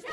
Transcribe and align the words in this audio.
Hey 0.00 0.12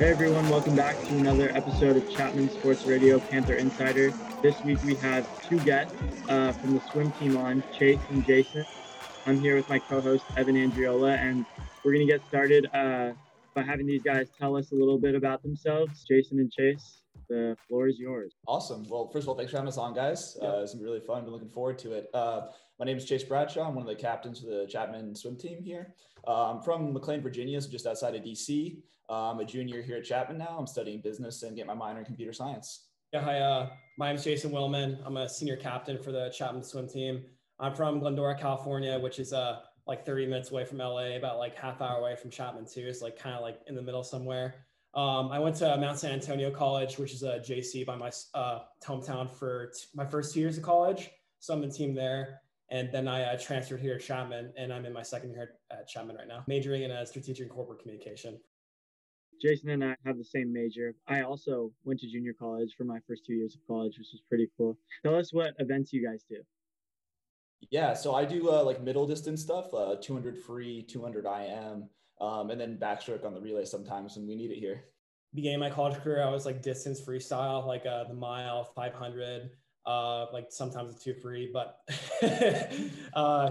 everyone, 0.00 0.48
welcome 0.48 0.74
back 0.74 1.00
to 1.02 1.16
another 1.16 1.50
episode 1.54 1.96
of 1.96 2.10
Chapman 2.10 2.50
Sports 2.50 2.84
Radio 2.84 3.20
Panther 3.20 3.54
Insider. 3.54 4.12
This 4.42 4.60
week 4.64 4.82
we 4.82 4.96
have 4.96 5.48
two 5.48 5.60
guests 5.60 5.94
uh, 6.28 6.52
from 6.52 6.74
the 6.74 6.80
swim 6.90 7.12
team 7.12 7.36
on, 7.36 7.62
Chase 7.76 8.00
and 8.10 8.26
Jason. 8.26 8.64
I'm 9.26 9.40
here 9.40 9.54
with 9.54 9.68
my 9.68 9.78
co-host 9.78 10.24
Evan 10.36 10.56
Andriola, 10.56 11.16
and 11.16 11.44
we're 11.88 11.94
gonna 11.94 12.04
get 12.04 12.20
started 12.28 12.68
uh, 12.74 13.12
by 13.54 13.62
having 13.62 13.86
these 13.86 14.02
guys 14.02 14.28
tell 14.38 14.54
us 14.58 14.72
a 14.72 14.74
little 14.74 14.98
bit 14.98 15.14
about 15.14 15.42
themselves. 15.42 16.04
Jason 16.06 16.38
and 16.38 16.52
Chase, 16.52 17.00
the 17.30 17.56
floor 17.66 17.88
is 17.88 17.98
yours. 17.98 18.34
Awesome. 18.46 18.86
Well, 18.90 19.08
first 19.10 19.24
of 19.24 19.30
all, 19.30 19.34
thanks 19.34 19.52
for 19.52 19.56
having 19.56 19.68
us 19.68 19.78
on, 19.78 19.94
guys. 19.94 20.36
Yeah. 20.38 20.48
Uh, 20.48 20.60
it's 20.60 20.74
been 20.74 20.84
really 20.84 21.00
fun. 21.00 21.24
Been 21.24 21.32
looking 21.32 21.48
forward 21.48 21.78
to 21.78 21.92
it. 21.92 22.10
Uh, 22.12 22.48
my 22.78 22.84
name 22.84 22.98
is 22.98 23.06
Chase 23.06 23.24
Bradshaw. 23.24 23.66
I'm 23.66 23.74
one 23.74 23.84
of 23.84 23.88
the 23.88 23.94
captains 23.94 24.42
of 24.42 24.50
the 24.50 24.66
Chapman 24.68 25.14
swim 25.14 25.36
team 25.36 25.62
here. 25.62 25.94
Uh, 26.26 26.50
I'm 26.50 26.60
from 26.60 26.92
McLean, 26.92 27.22
Virginia, 27.22 27.58
so 27.58 27.70
just 27.70 27.86
outside 27.86 28.14
of 28.14 28.22
DC. 28.22 28.82
Uh, 29.08 29.30
I'm 29.30 29.40
a 29.40 29.44
junior 29.46 29.80
here 29.80 29.96
at 29.96 30.04
Chapman 30.04 30.36
now. 30.36 30.56
I'm 30.58 30.66
studying 30.66 31.00
business 31.00 31.42
and 31.42 31.56
get 31.56 31.66
my 31.66 31.72
minor 31.72 32.00
in 32.00 32.04
computer 32.04 32.34
science. 32.34 32.88
Yeah, 33.14 33.22
hi. 33.22 33.38
Uh, 33.38 33.70
my 33.96 34.08
name 34.08 34.16
is 34.16 34.24
Jason 34.24 34.50
Willman. 34.50 34.98
I'm 35.06 35.16
a 35.16 35.26
senior 35.26 35.56
captain 35.56 35.96
for 35.96 36.12
the 36.12 36.28
Chapman 36.36 36.64
swim 36.64 36.86
team. 36.86 37.24
I'm 37.58 37.74
from 37.74 37.98
Glendora, 37.98 38.38
California, 38.38 38.98
which 38.98 39.18
is 39.18 39.32
uh, 39.32 39.60
like 39.88 40.04
30 40.04 40.26
minutes 40.26 40.50
away 40.50 40.64
from 40.64 40.78
LA, 40.78 41.16
about 41.16 41.38
like 41.38 41.56
half 41.56 41.80
hour 41.80 41.98
away 41.98 42.14
from 42.14 42.30
Chapman 42.30 42.66
too. 42.66 42.86
It's 42.86 43.02
like 43.02 43.18
kind 43.18 43.34
of 43.34 43.42
like 43.42 43.60
in 43.66 43.74
the 43.74 43.82
middle 43.82 44.04
somewhere. 44.04 44.66
Um, 44.94 45.30
I 45.32 45.38
went 45.38 45.56
to 45.56 45.76
Mount 45.76 45.98
San 45.98 46.12
Antonio 46.12 46.50
College, 46.50 46.98
which 46.98 47.12
is 47.12 47.22
a 47.22 47.38
JC 47.38 47.84
by 47.86 47.96
my 47.96 48.10
uh, 48.34 48.60
hometown 48.84 49.30
for 49.30 49.72
t- 49.74 49.86
my 49.94 50.04
first 50.04 50.34
two 50.34 50.40
years 50.40 50.58
of 50.58 50.62
college. 50.62 51.10
So 51.40 51.54
I'm 51.54 51.62
in 51.62 51.70
team 51.70 51.94
there. 51.94 52.40
And 52.70 52.92
then 52.92 53.08
I 53.08 53.22
uh, 53.22 53.38
transferred 53.38 53.80
here 53.80 53.94
at 53.94 54.02
Chapman, 54.02 54.52
and 54.58 54.72
I'm 54.72 54.84
in 54.84 54.92
my 54.92 55.02
second 55.02 55.30
year 55.30 55.54
at 55.70 55.88
Chapman 55.88 56.16
right 56.16 56.28
now, 56.28 56.44
majoring 56.46 56.82
in 56.82 56.90
uh, 56.90 57.04
strategic 57.04 57.46
and 57.46 57.50
corporate 57.50 57.80
communication. 57.80 58.38
Jason 59.40 59.70
and 59.70 59.84
I 59.84 59.96
have 60.04 60.18
the 60.18 60.24
same 60.24 60.52
major. 60.52 60.94
I 61.06 61.22
also 61.22 61.70
went 61.84 62.00
to 62.00 62.10
junior 62.10 62.34
college 62.38 62.74
for 62.76 62.84
my 62.84 62.98
first 63.06 63.24
two 63.24 63.34
years 63.34 63.54
of 63.54 63.66
college, 63.66 63.96
which 63.96 64.08
was 64.12 64.20
pretty 64.28 64.50
cool. 64.58 64.76
Tell 65.02 65.14
us 65.14 65.32
what 65.32 65.54
events 65.58 65.92
you 65.92 66.04
guys 66.06 66.24
do. 66.28 66.42
Yeah, 67.70 67.92
so 67.94 68.14
I 68.14 68.24
do 68.24 68.50
uh, 68.50 68.62
like 68.62 68.82
middle 68.82 69.06
distance 69.06 69.42
stuff, 69.42 69.72
uh, 69.74 69.96
200 70.00 70.38
free, 70.38 70.82
200 70.82 71.26
IM, 71.26 71.88
um, 72.20 72.50
and 72.50 72.60
then 72.60 72.78
backstroke 72.78 73.24
on 73.24 73.34
the 73.34 73.40
relay 73.40 73.64
sometimes 73.64 74.16
when 74.16 74.26
we 74.26 74.34
need 74.34 74.50
it 74.50 74.58
here. 74.58 74.84
Beginning 75.34 75.58
my 75.60 75.68
college 75.68 75.98
career, 75.98 76.22
I 76.22 76.30
was 76.30 76.46
like 76.46 76.62
distance 76.62 77.00
freestyle, 77.00 77.66
like 77.66 77.84
uh, 77.84 78.04
the 78.04 78.14
mile, 78.14 78.64
500, 78.64 79.50
uh, 79.84 80.26
like 80.32 80.46
sometimes 80.50 80.96
a 80.96 80.98
two 80.98 81.14
free. 81.14 81.50
But 81.52 81.80
uh, 83.14 83.50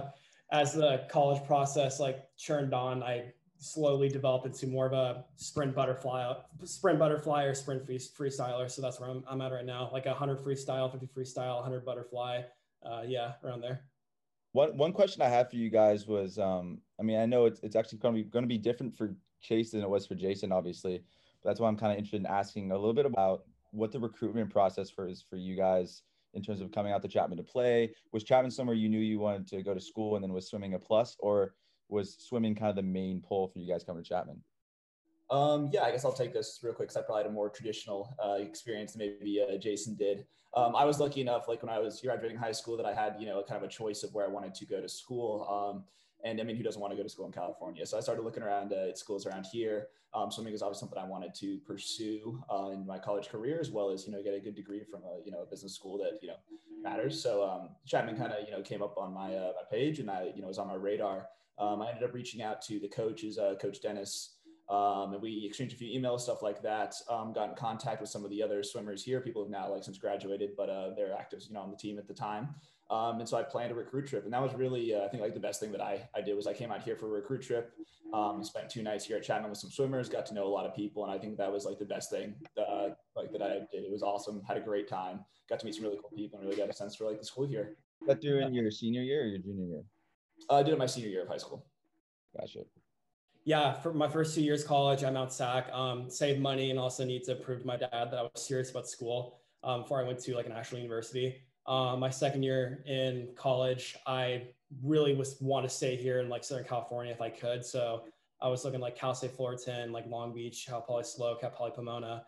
as 0.52 0.74
the 0.74 1.06
college 1.10 1.46
process 1.46 2.00
like 2.00 2.24
churned 2.38 2.74
on, 2.74 3.04
I 3.04 3.34
slowly 3.60 4.10
developed 4.10 4.46
into 4.46 4.68
more 4.68 4.88
of 4.88 4.94
a 4.94 5.26
sprint 5.36 5.76
butterfly, 5.76 6.34
sprint 6.64 6.98
butterfly 6.98 7.44
or 7.44 7.54
sprint 7.54 7.86
free, 7.86 7.98
freestyler. 7.98 8.70
So 8.70 8.82
that's 8.82 9.00
where 9.00 9.10
I'm, 9.10 9.24
I'm 9.28 9.42
at 9.42 9.52
right 9.52 9.66
now, 9.66 9.90
like 9.92 10.06
a 10.06 10.10
100 10.10 10.40
freestyle, 10.40 10.92
50 10.92 11.08
freestyle, 11.08 11.56
100 11.58 11.86
butterfly. 11.86 12.42
Uh, 12.84 13.04
yeah, 13.06 13.34
around 13.44 13.62
there. 13.62 13.82
One 14.58 14.76
one 14.76 14.92
question 14.92 15.22
I 15.22 15.30
have 15.30 15.52
for 15.52 15.56
you 15.56 15.70
guys 15.70 16.08
was, 16.08 16.40
um, 16.40 16.82
I 17.00 17.04
mean, 17.04 17.20
I 17.20 17.28
know 17.28 17.46
it's 17.46 17.60
it's 17.62 17.76
actually 17.76 18.00
going 18.00 18.16
to 18.16 18.24
be 18.24 18.28
going 18.28 18.42
to 18.42 18.50
be 18.50 18.58
different 18.58 18.98
for 18.98 19.16
Chase 19.40 19.70
than 19.70 19.84
it 19.84 19.90
was 19.90 20.08
for 20.08 20.16
Jason, 20.16 20.52
obviously. 20.52 21.04
But 21.44 21.50
that's 21.50 21.60
why 21.60 21.68
I'm 21.68 21.78
kind 21.78 21.92
of 21.92 22.00
interested 22.00 22.22
in 22.22 22.26
asking 22.26 22.72
a 22.72 22.76
little 22.76 22.96
bit 22.96 23.06
about 23.06 23.44
what 23.70 23.92
the 23.92 24.00
recruitment 24.00 24.50
process 24.50 24.90
for 24.90 25.08
is 25.08 25.22
for 25.22 25.36
you 25.36 25.56
guys 25.56 26.02
in 26.34 26.42
terms 26.42 26.60
of 26.60 26.72
coming 26.72 26.92
out 26.92 27.04
to 27.04 27.08
Chapman 27.08 27.38
to 27.38 27.44
play. 27.44 27.94
Was 28.14 28.24
Chapman 28.24 28.50
somewhere 28.50 28.76
you 28.76 28.90
knew 28.90 28.98
you 28.98 29.20
wanted 29.20 29.48
to 29.50 29.62
go 29.62 29.76
to 29.76 29.80
school 29.80 30.16
and 30.16 30.24
then 30.24 30.34
was 30.34 30.50
swimming 30.50 30.74
a 30.74 30.80
plus, 30.80 31.16
or 31.20 31.54
was 31.90 32.18
swimming 32.18 32.56
kind 32.56 32.72
of 32.72 32.76
the 32.78 32.82
main 32.82 33.22
pull 33.22 33.50
for 33.50 33.60
you 33.60 33.72
guys 33.72 33.84
coming 33.84 34.02
to 34.02 34.10
Chapman? 34.10 34.42
Um, 35.30 35.70
yeah, 35.74 35.84
I 35.84 35.92
guess 35.92 36.06
I'll 36.06 36.14
take 36.14 36.34
this 36.34 36.60
real 36.64 36.74
quick 36.74 36.90
because 36.90 36.98
I 36.98 37.06
probably 37.06 37.24
had 37.24 37.32
a 37.32 37.34
more 37.34 37.50
traditional 37.50 38.16
uh, 38.24 38.36
experience 38.40 38.94
than 38.94 39.00
maybe 39.00 39.42
uh, 39.42 39.58
Jason 39.58 39.96
did. 39.96 40.26
Um, 40.56 40.76
I 40.76 40.86
was 40.86 41.00
lucky 41.00 41.22
enough, 41.22 41.48
like 41.48 41.62
when 41.62 41.72
I 41.72 41.80
was 41.80 42.00
graduating 42.02 42.38
high 42.38 42.54
school, 42.54 42.78
that 42.78 42.86
I 42.86 42.94
had, 42.94 43.16
you 43.20 43.28
know, 43.28 43.44
kind 43.44 43.62
of 43.62 43.70
a 43.70 43.72
choice 43.72 44.04
of 44.04 44.14
where 44.14 44.26
I 44.26 44.30
wanted 44.30 44.56
to 44.56 44.66
go 44.66 44.82
to 44.82 44.88
school. 44.88 45.46
Um, 45.50 45.84
and 46.24 46.40
I 46.40 46.44
mean, 46.44 46.56
who 46.56 46.64
doesn't 46.64 46.82
want 46.82 46.92
to 46.92 46.98
go 46.98 47.04
to 47.04 47.10
school 47.10 47.26
in 47.26 47.32
California? 47.32 47.86
So 47.86 47.98
I 47.98 48.00
started 48.00 48.24
looking 48.24 48.42
around 48.42 48.74
uh, 48.74 48.90
at 48.90 48.98
schools 48.98 49.26
around 49.26 49.46
here. 49.52 49.88
Um, 50.14 50.32
swimming 50.32 50.54
was 50.54 50.62
always 50.62 50.80
something 50.80 50.98
I 50.98 51.06
wanted 51.06 51.36
to 51.36 51.60
pursue 51.60 52.42
uh, 52.50 52.70
in 52.72 52.88
my 52.88 52.98
college 52.98 53.28
career, 53.28 53.60
as 53.60 53.70
well 53.70 53.92
as 53.92 54.08
you 54.08 54.14
know 54.14 54.24
get 54.24 54.34
a 54.34 54.40
good 54.40 54.56
degree 54.56 54.84
from 54.84 55.02
a 55.04 55.24
you 55.26 55.32
know 55.32 55.44
a 55.44 55.46
business 55.46 55.76
school 55.76 55.98
that 56.00 56.20
you 56.22 56.30
know 56.30 56.38
matters. 56.82 57.22
So 57.22 57.48
um, 57.48 57.70
Chapman 57.86 58.18
kind 58.18 58.32
of 58.32 58.46
you 58.46 58.52
know 58.52 58.62
came 58.62 58.82
up 58.82 58.98
on 58.98 59.14
my 59.14 59.36
uh, 59.36 59.52
my 59.56 59.64
page, 59.70 60.00
and 60.00 60.10
I 60.10 60.32
you 60.36 60.42
know 60.42 60.48
was 60.48 60.58
on 60.58 60.68
my 60.68 60.76
radar. 60.76 61.28
Um, 61.60 61.82
I 61.82 61.90
ended 61.90 62.04
up 62.04 62.14
reaching 62.14 62.42
out 62.42 62.62
to 62.64 62.80
the 62.80 62.88
coaches, 62.88 63.38
uh, 63.38 63.56
Coach 63.60 63.82
Dennis, 63.82 64.37
um, 64.70 65.14
and 65.14 65.22
we 65.22 65.46
exchanged 65.46 65.74
a 65.74 65.78
few 65.78 66.00
emails, 66.00 66.22
stuff 66.22 66.42
like 66.42 66.62
that. 66.62 66.96
Um, 67.10 67.32
got 67.34 67.50
in 67.50 67.56
contact 67.56 68.02
with 68.02 68.10
some 68.10 68.24
of 68.24 68.30
the 68.30 68.44
other 68.44 68.64
swimmers 68.64 69.04
here, 69.04 69.22
people 69.22 69.42
who've 69.42 69.52
now 69.52 69.72
like 69.72 69.84
since 69.84 69.98
graduated, 69.98 70.52
but 70.58 70.70
uh, 70.70 70.94
they're 70.96 71.14
active, 71.14 71.42
you 71.48 71.54
know, 71.54 71.62
on 71.62 71.72
the 71.72 71.78
team 71.78 71.98
at 71.98 72.08
the 72.08 72.14
time. 72.14 72.50
Um, 72.90 73.20
and 73.20 73.28
so 73.28 73.38
I 73.38 73.44
planned 73.44 73.72
a 73.72 73.76
recruit 73.76 74.08
trip, 74.08 74.24
and 74.24 74.34
that 74.34 74.42
was 74.42 74.54
really, 74.54 74.96
uh, 74.96 75.06
I 75.06 75.08
think, 75.10 75.22
like 75.22 75.34
the 75.34 75.40
best 75.40 75.60
thing 75.60 75.72
that 75.74 75.82
I, 75.82 76.08
I 76.16 76.22
did 76.22 76.36
was 76.36 76.48
I 76.48 76.54
came 76.54 76.72
out 76.72 76.82
here 76.82 76.96
for 76.96 77.08
a 77.08 77.10
recruit 77.10 77.42
trip, 77.42 77.74
um, 78.14 78.44
spent 78.44 78.70
two 78.70 78.82
nights 78.82 79.06
here 79.06 79.18
at 79.18 79.24
Chapman 79.24 79.50
with 79.50 79.60
some 79.60 79.72
swimmers, 79.72 80.08
got 80.08 80.26
to 80.28 80.34
know 80.34 80.48
a 80.48 80.50
lot 80.50 80.66
of 80.66 80.74
people, 80.74 81.04
and 81.04 81.12
I 81.12 81.18
think 81.18 81.38
that 81.38 81.52
was 81.52 81.66
like 81.66 81.80
the 81.80 81.86
best 81.86 82.10
thing, 82.10 82.36
uh, 82.58 82.90
like 83.16 83.32
that 83.34 83.42
I 83.42 83.60
did. 83.72 83.84
It 83.84 83.92
was 83.92 84.04
awesome, 84.04 84.42
had 84.48 84.56
a 84.56 84.62
great 84.62 84.88
time, 84.88 85.20
got 85.50 85.60
to 85.60 85.66
meet 85.66 85.76
some 85.76 85.84
really 85.84 85.98
cool 85.98 86.12
people, 86.16 86.40
and 86.40 86.48
really 86.48 86.60
got 86.60 86.70
a 86.70 86.74
sense 86.74 86.96
for 86.96 87.06
like 87.06 87.20
the 87.20 87.26
school 87.26 87.46
here. 87.46 87.76
That 88.06 88.22
during 88.22 88.54
your 88.54 88.72
senior 88.72 89.02
year 89.02 89.24
or 89.24 89.28
your 89.28 89.40
junior 89.40 89.66
year? 89.66 89.84
Uh, 90.50 90.56
I 90.56 90.64
did 90.64 90.74
it 90.74 90.78
my 90.78 90.86
senior 90.86 91.10
year 91.10 91.24
of 91.24 91.28
high 91.28 91.38
school. 91.38 91.66
Gotcha. 92.40 92.60
Yeah, 93.48 93.72
for 93.72 93.94
my 93.94 94.10
first 94.10 94.36
two 94.36 94.42
years 94.42 94.66
college, 94.66 95.06
I'm 95.06 95.16
out 95.16 95.32
SAC, 95.32 95.72
um, 95.72 96.10
saved 96.10 96.42
money, 96.42 96.70
and 96.70 96.78
also 96.78 97.06
need 97.06 97.24
to 97.24 97.36
prove 97.36 97.62
to 97.62 97.66
my 97.66 97.78
dad 97.78 98.12
that 98.12 98.16
I 98.16 98.24
was 98.24 98.46
serious 98.46 98.72
about 98.72 98.90
school 98.90 99.40
um, 99.64 99.84
before 99.84 100.02
I 100.02 100.04
went 100.04 100.20
to 100.24 100.36
like 100.36 100.48
a 100.48 100.50
national 100.50 100.82
university. 100.82 101.38
Um, 101.66 102.02
my 102.02 102.10
second 102.10 102.44
year 102.44 102.84
in 102.88 103.30
college, 103.38 103.96
I 104.06 104.48
really 104.84 105.16
was 105.16 105.38
want 105.40 105.66
to 105.66 105.74
stay 105.74 105.96
here 105.96 106.20
in 106.20 106.28
like 106.28 106.44
Southern 106.44 106.66
California 106.66 107.14
if 107.14 107.22
I 107.22 107.30
could. 107.30 107.64
So 107.64 108.04
I 108.42 108.50
was 108.50 108.66
looking 108.66 108.82
like 108.82 108.98
Cal 108.98 109.16
State 109.16 109.32
Fullerton, 109.32 109.94
like 109.94 110.06
Long 110.08 110.34
Beach, 110.34 110.66
Cal 110.68 110.82
Poly 110.82 111.06
SLO, 111.06 111.36
Cal 111.36 111.52
Poly 111.52 111.72
Pomona. 111.74 112.26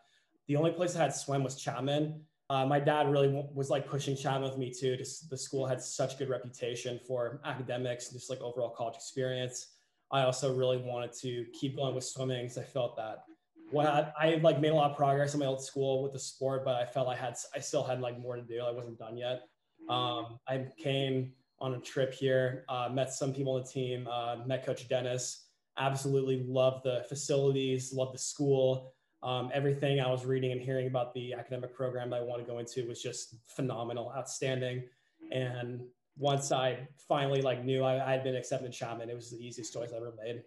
The 0.47 0.55
only 0.55 0.71
place 0.71 0.95
I 0.95 0.99
had 0.99 1.13
swim 1.13 1.43
was 1.43 1.57
Chapman. 1.57 2.21
Uh, 2.49 2.65
my 2.65 2.79
dad 2.79 3.11
really 3.11 3.27
w- 3.27 3.49
was 3.53 3.69
like 3.69 3.89
pushing 3.89 4.15
Chapman 4.15 4.49
with 4.49 4.57
me 4.57 4.73
too. 4.73 4.95
Just 4.95 5.29
the 5.29 5.37
school 5.37 5.67
had 5.67 5.81
such 5.81 6.17
good 6.17 6.29
reputation 6.29 6.97
for 7.05 7.41
academics, 7.43 8.07
and 8.07 8.17
just 8.17 8.29
like 8.29 8.39
overall 8.39 8.69
college 8.69 8.95
experience. 8.95 9.78
I 10.11 10.23
also 10.23 10.55
really 10.55 10.77
wanted 10.77 11.13
to 11.21 11.45
keep 11.53 11.75
going 11.75 11.95
with 11.95 12.03
swimming 12.03 12.43
because 12.43 12.57
I 12.57 12.63
felt 12.63 12.95
that 12.97 13.23
when 13.71 13.87
I, 13.87 14.11
I 14.19 14.35
like 14.41 14.59
made 14.59 14.71
a 14.71 14.75
lot 14.75 14.91
of 14.91 14.97
progress 14.97 15.33
in 15.33 15.39
my 15.39 15.45
old 15.45 15.63
school 15.63 16.01
with 16.01 16.13
the 16.13 16.19
sport, 16.19 16.65
but 16.65 16.75
I 16.75 16.85
felt 16.85 17.07
I 17.07 17.15
had 17.15 17.35
I 17.55 17.59
still 17.59 17.83
had 17.83 18.01
like 18.01 18.19
more 18.19 18.35
to 18.35 18.41
do. 18.41 18.61
I 18.61 18.71
wasn't 18.71 18.97
done 18.97 19.17
yet. 19.17 19.43
Um, 19.89 20.39
I 20.47 20.67
came 20.77 21.33
on 21.59 21.73
a 21.73 21.79
trip 21.79 22.13
here, 22.13 22.63
uh, 22.69 22.89
met 22.91 23.13
some 23.13 23.33
people 23.33 23.55
on 23.55 23.63
the 23.63 23.67
team, 23.67 24.07
uh, 24.07 24.37
met 24.45 24.65
Coach 24.65 24.87
Dennis. 24.87 25.45
Absolutely 25.77 26.43
loved 26.47 26.83
the 26.83 27.05
facilities, 27.07 27.93
loved 27.93 28.13
the 28.13 28.19
school. 28.19 28.93
Um, 29.21 29.51
everything 29.53 29.99
I 29.99 30.09
was 30.09 30.25
reading 30.25 30.51
and 30.51 30.61
hearing 30.61 30.87
about 30.87 31.13
the 31.13 31.33
academic 31.33 31.73
program 31.73 32.09
that 32.11 32.17
I 32.17 32.23
want 32.23 32.41
to 32.45 32.49
go 32.49 32.59
into 32.59 32.87
was 32.87 33.01
just 33.01 33.35
phenomenal, 33.47 34.13
outstanding. 34.15 34.83
And 35.31 35.81
once 36.19 36.51
I 36.51 36.87
finally 37.07 37.41
like 37.41 37.63
knew 37.63 37.83
I 37.83 38.11
had 38.11 38.23
been 38.23 38.35
accepted 38.35 38.65
in 38.67 38.71
Chapman, 38.73 39.09
it 39.09 39.15
was 39.15 39.31
the 39.31 39.37
easiest 39.37 39.73
choice 39.73 39.91
I 39.93 39.97
ever 39.97 40.13
made. 40.21 40.43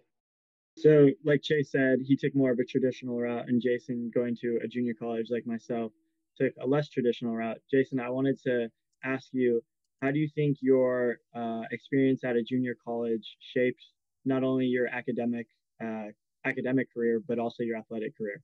So, 0.77 1.09
like 1.25 1.41
Chase 1.41 1.71
said, 1.71 1.99
he 2.03 2.15
took 2.15 2.35
more 2.35 2.51
of 2.51 2.59
a 2.59 2.65
traditional 2.65 3.19
route, 3.19 3.47
and 3.47 3.61
Jason, 3.61 4.11
going 4.13 4.37
to 4.41 4.59
a 4.63 4.67
junior 4.67 4.93
college 4.93 5.27
like 5.29 5.45
myself, 5.45 5.91
took 6.39 6.53
a 6.61 6.65
less 6.65 6.89
traditional 6.89 7.35
route. 7.35 7.57
Jason, 7.69 7.99
I 7.99 8.09
wanted 8.09 8.39
to 8.43 8.69
ask 9.03 9.27
you, 9.31 9.61
how 10.01 10.11
do 10.11 10.19
you 10.19 10.29
think 10.33 10.57
your 10.61 11.17
uh, 11.35 11.61
experience 11.71 12.23
at 12.23 12.35
a 12.35 12.43
junior 12.43 12.75
college 12.83 13.37
shaped 13.53 13.83
not 14.25 14.43
only 14.43 14.65
your 14.65 14.87
academic 14.87 15.47
uh, 15.83 16.07
academic 16.45 16.93
career, 16.93 17.21
but 17.27 17.39
also 17.39 17.63
your 17.63 17.77
athletic 17.77 18.17
career? 18.17 18.41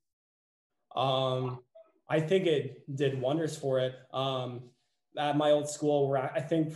Um, 0.95 1.59
I 2.09 2.19
think 2.19 2.47
it 2.47 2.95
did 2.95 3.19
wonders 3.21 3.57
for 3.57 3.79
it. 3.79 3.93
Um, 4.13 4.63
at 5.17 5.35
my 5.35 5.51
old 5.51 5.69
school, 5.69 6.09
where 6.09 6.31
I 6.33 6.39
think 6.39 6.73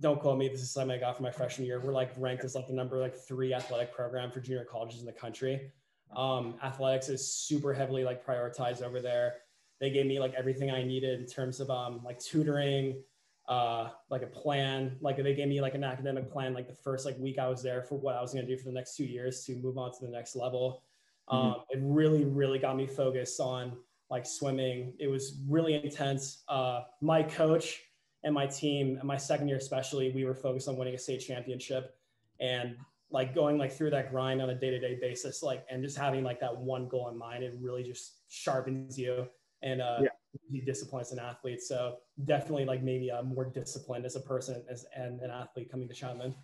don't 0.00 0.20
quote 0.20 0.38
me. 0.38 0.48
This 0.48 0.62
is 0.62 0.70
something 0.70 0.96
I 0.96 1.00
got 1.00 1.16
from 1.16 1.24
my 1.24 1.30
freshman 1.30 1.66
year. 1.66 1.80
We're 1.80 1.92
like 1.92 2.12
ranked 2.16 2.44
as 2.44 2.54
like 2.54 2.66
the 2.66 2.72
number 2.72 2.98
like 2.98 3.16
three 3.16 3.52
athletic 3.52 3.92
program 3.92 4.30
for 4.30 4.40
junior 4.40 4.64
colleges 4.64 5.00
in 5.00 5.06
the 5.06 5.12
country. 5.12 5.70
Um, 6.16 6.54
athletics 6.62 7.08
is 7.08 7.32
super 7.32 7.72
heavily 7.72 8.04
like 8.04 8.24
prioritized 8.24 8.82
over 8.82 9.00
there. 9.00 9.34
They 9.80 9.90
gave 9.90 10.06
me 10.06 10.18
like 10.18 10.34
everything 10.34 10.70
I 10.70 10.82
needed 10.82 11.20
in 11.20 11.26
terms 11.26 11.60
of 11.60 11.70
um, 11.70 12.00
like 12.04 12.18
tutoring, 12.18 13.02
uh, 13.48 13.90
like 14.10 14.22
a 14.22 14.26
plan. 14.26 14.96
Like 15.00 15.16
they 15.16 15.34
gave 15.34 15.48
me 15.48 15.60
like 15.60 15.74
an 15.74 15.84
academic 15.84 16.30
plan, 16.30 16.52
like 16.52 16.66
the 16.66 16.74
first 16.74 17.06
like 17.06 17.18
week 17.18 17.38
I 17.38 17.48
was 17.48 17.62
there 17.62 17.82
for 17.82 17.98
what 17.98 18.14
I 18.14 18.20
was 18.20 18.32
going 18.32 18.46
to 18.46 18.56
do 18.56 18.60
for 18.60 18.68
the 18.68 18.74
next 18.74 18.96
two 18.96 19.04
years 19.04 19.44
to 19.44 19.56
move 19.56 19.78
on 19.78 19.92
to 19.92 19.98
the 20.00 20.10
next 20.10 20.36
level. 20.36 20.82
Mm-hmm. 21.30 21.46
Um, 21.46 21.56
it 21.70 21.78
really, 21.82 22.24
really 22.24 22.58
got 22.58 22.76
me 22.76 22.86
focused 22.86 23.40
on 23.40 23.76
like 24.10 24.26
swimming. 24.26 24.94
It 24.98 25.06
was 25.06 25.40
really 25.48 25.74
intense. 25.74 26.42
Uh, 26.48 26.82
my 27.00 27.22
coach 27.22 27.80
and 28.22 28.34
my 28.34 28.46
team, 28.46 28.96
and 28.98 29.04
my 29.04 29.16
second 29.16 29.48
year 29.48 29.56
especially, 29.56 30.12
we 30.12 30.24
were 30.24 30.34
focused 30.34 30.68
on 30.68 30.76
winning 30.76 30.94
a 30.94 30.98
state 30.98 31.18
championship, 31.18 31.96
and 32.40 32.76
like 33.10 33.34
going 33.34 33.58
like 33.58 33.72
through 33.72 33.90
that 33.90 34.10
grind 34.10 34.40
on 34.40 34.50
a 34.50 34.54
day-to-day 34.54 34.98
basis 35.00 35.42
like 35.42 35.64
and 35.70 35.82
just 35.82 35.96
having 35.96 36.22
like 36.22 36.40
that 36.40 36.56
one 36.56 36.88
goal 36.88 37.08
in 37.08 37.18
mind 37.18 37.42
it 37.42 37.54
really 37.60 37.82
just 37.82 38.20
sharpens 38.28 38.98
you 38.98 39.26
and 39.62 39.80
uh 39.80 39.98
yeah. 40.00 40.60
discipline 40.64 41.00
as 41.00 41.12
an 41.12 41.18
athlete. 41.18 41.60
So 41.60 41.96
definitely 42.24 42.64
like 42.64 42.82
maybe 42.82 43.10
uh, 43.10 43.22
more 43.22 43.44
disciplined 43.44 44.06
as 44.06 44.16
a 44.16 44.20
person 44.20 44.62
as 44.70 44.86
and 44.94 45.20
an 45.20 45.30
athlete 45.30 45.70
coming 45.70 45.88
to 45.88 45.94
chapman 45.94 46.34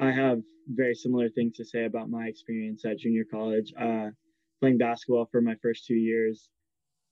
i 0.00 0.10
have 0.10 0.40
very 0.68 0.94
similar 0.94 1.28
things 1.30 1.56
to 1.56 1.64
say 1.64 1.84
about 1.84 2.10
my 2.10 2.26
experience 2.26 2.84
at 2.84 2.98
junior 2.98 3.24
college. 3.30 3.72
Uh, 3.80 4.10
playing 4.60 4.76
basketball 4.76 5.26
for 5.30 5.40
my 5.40 5.54
first 5.62 5.86
two 5.86 5.94
years 5.94 6.48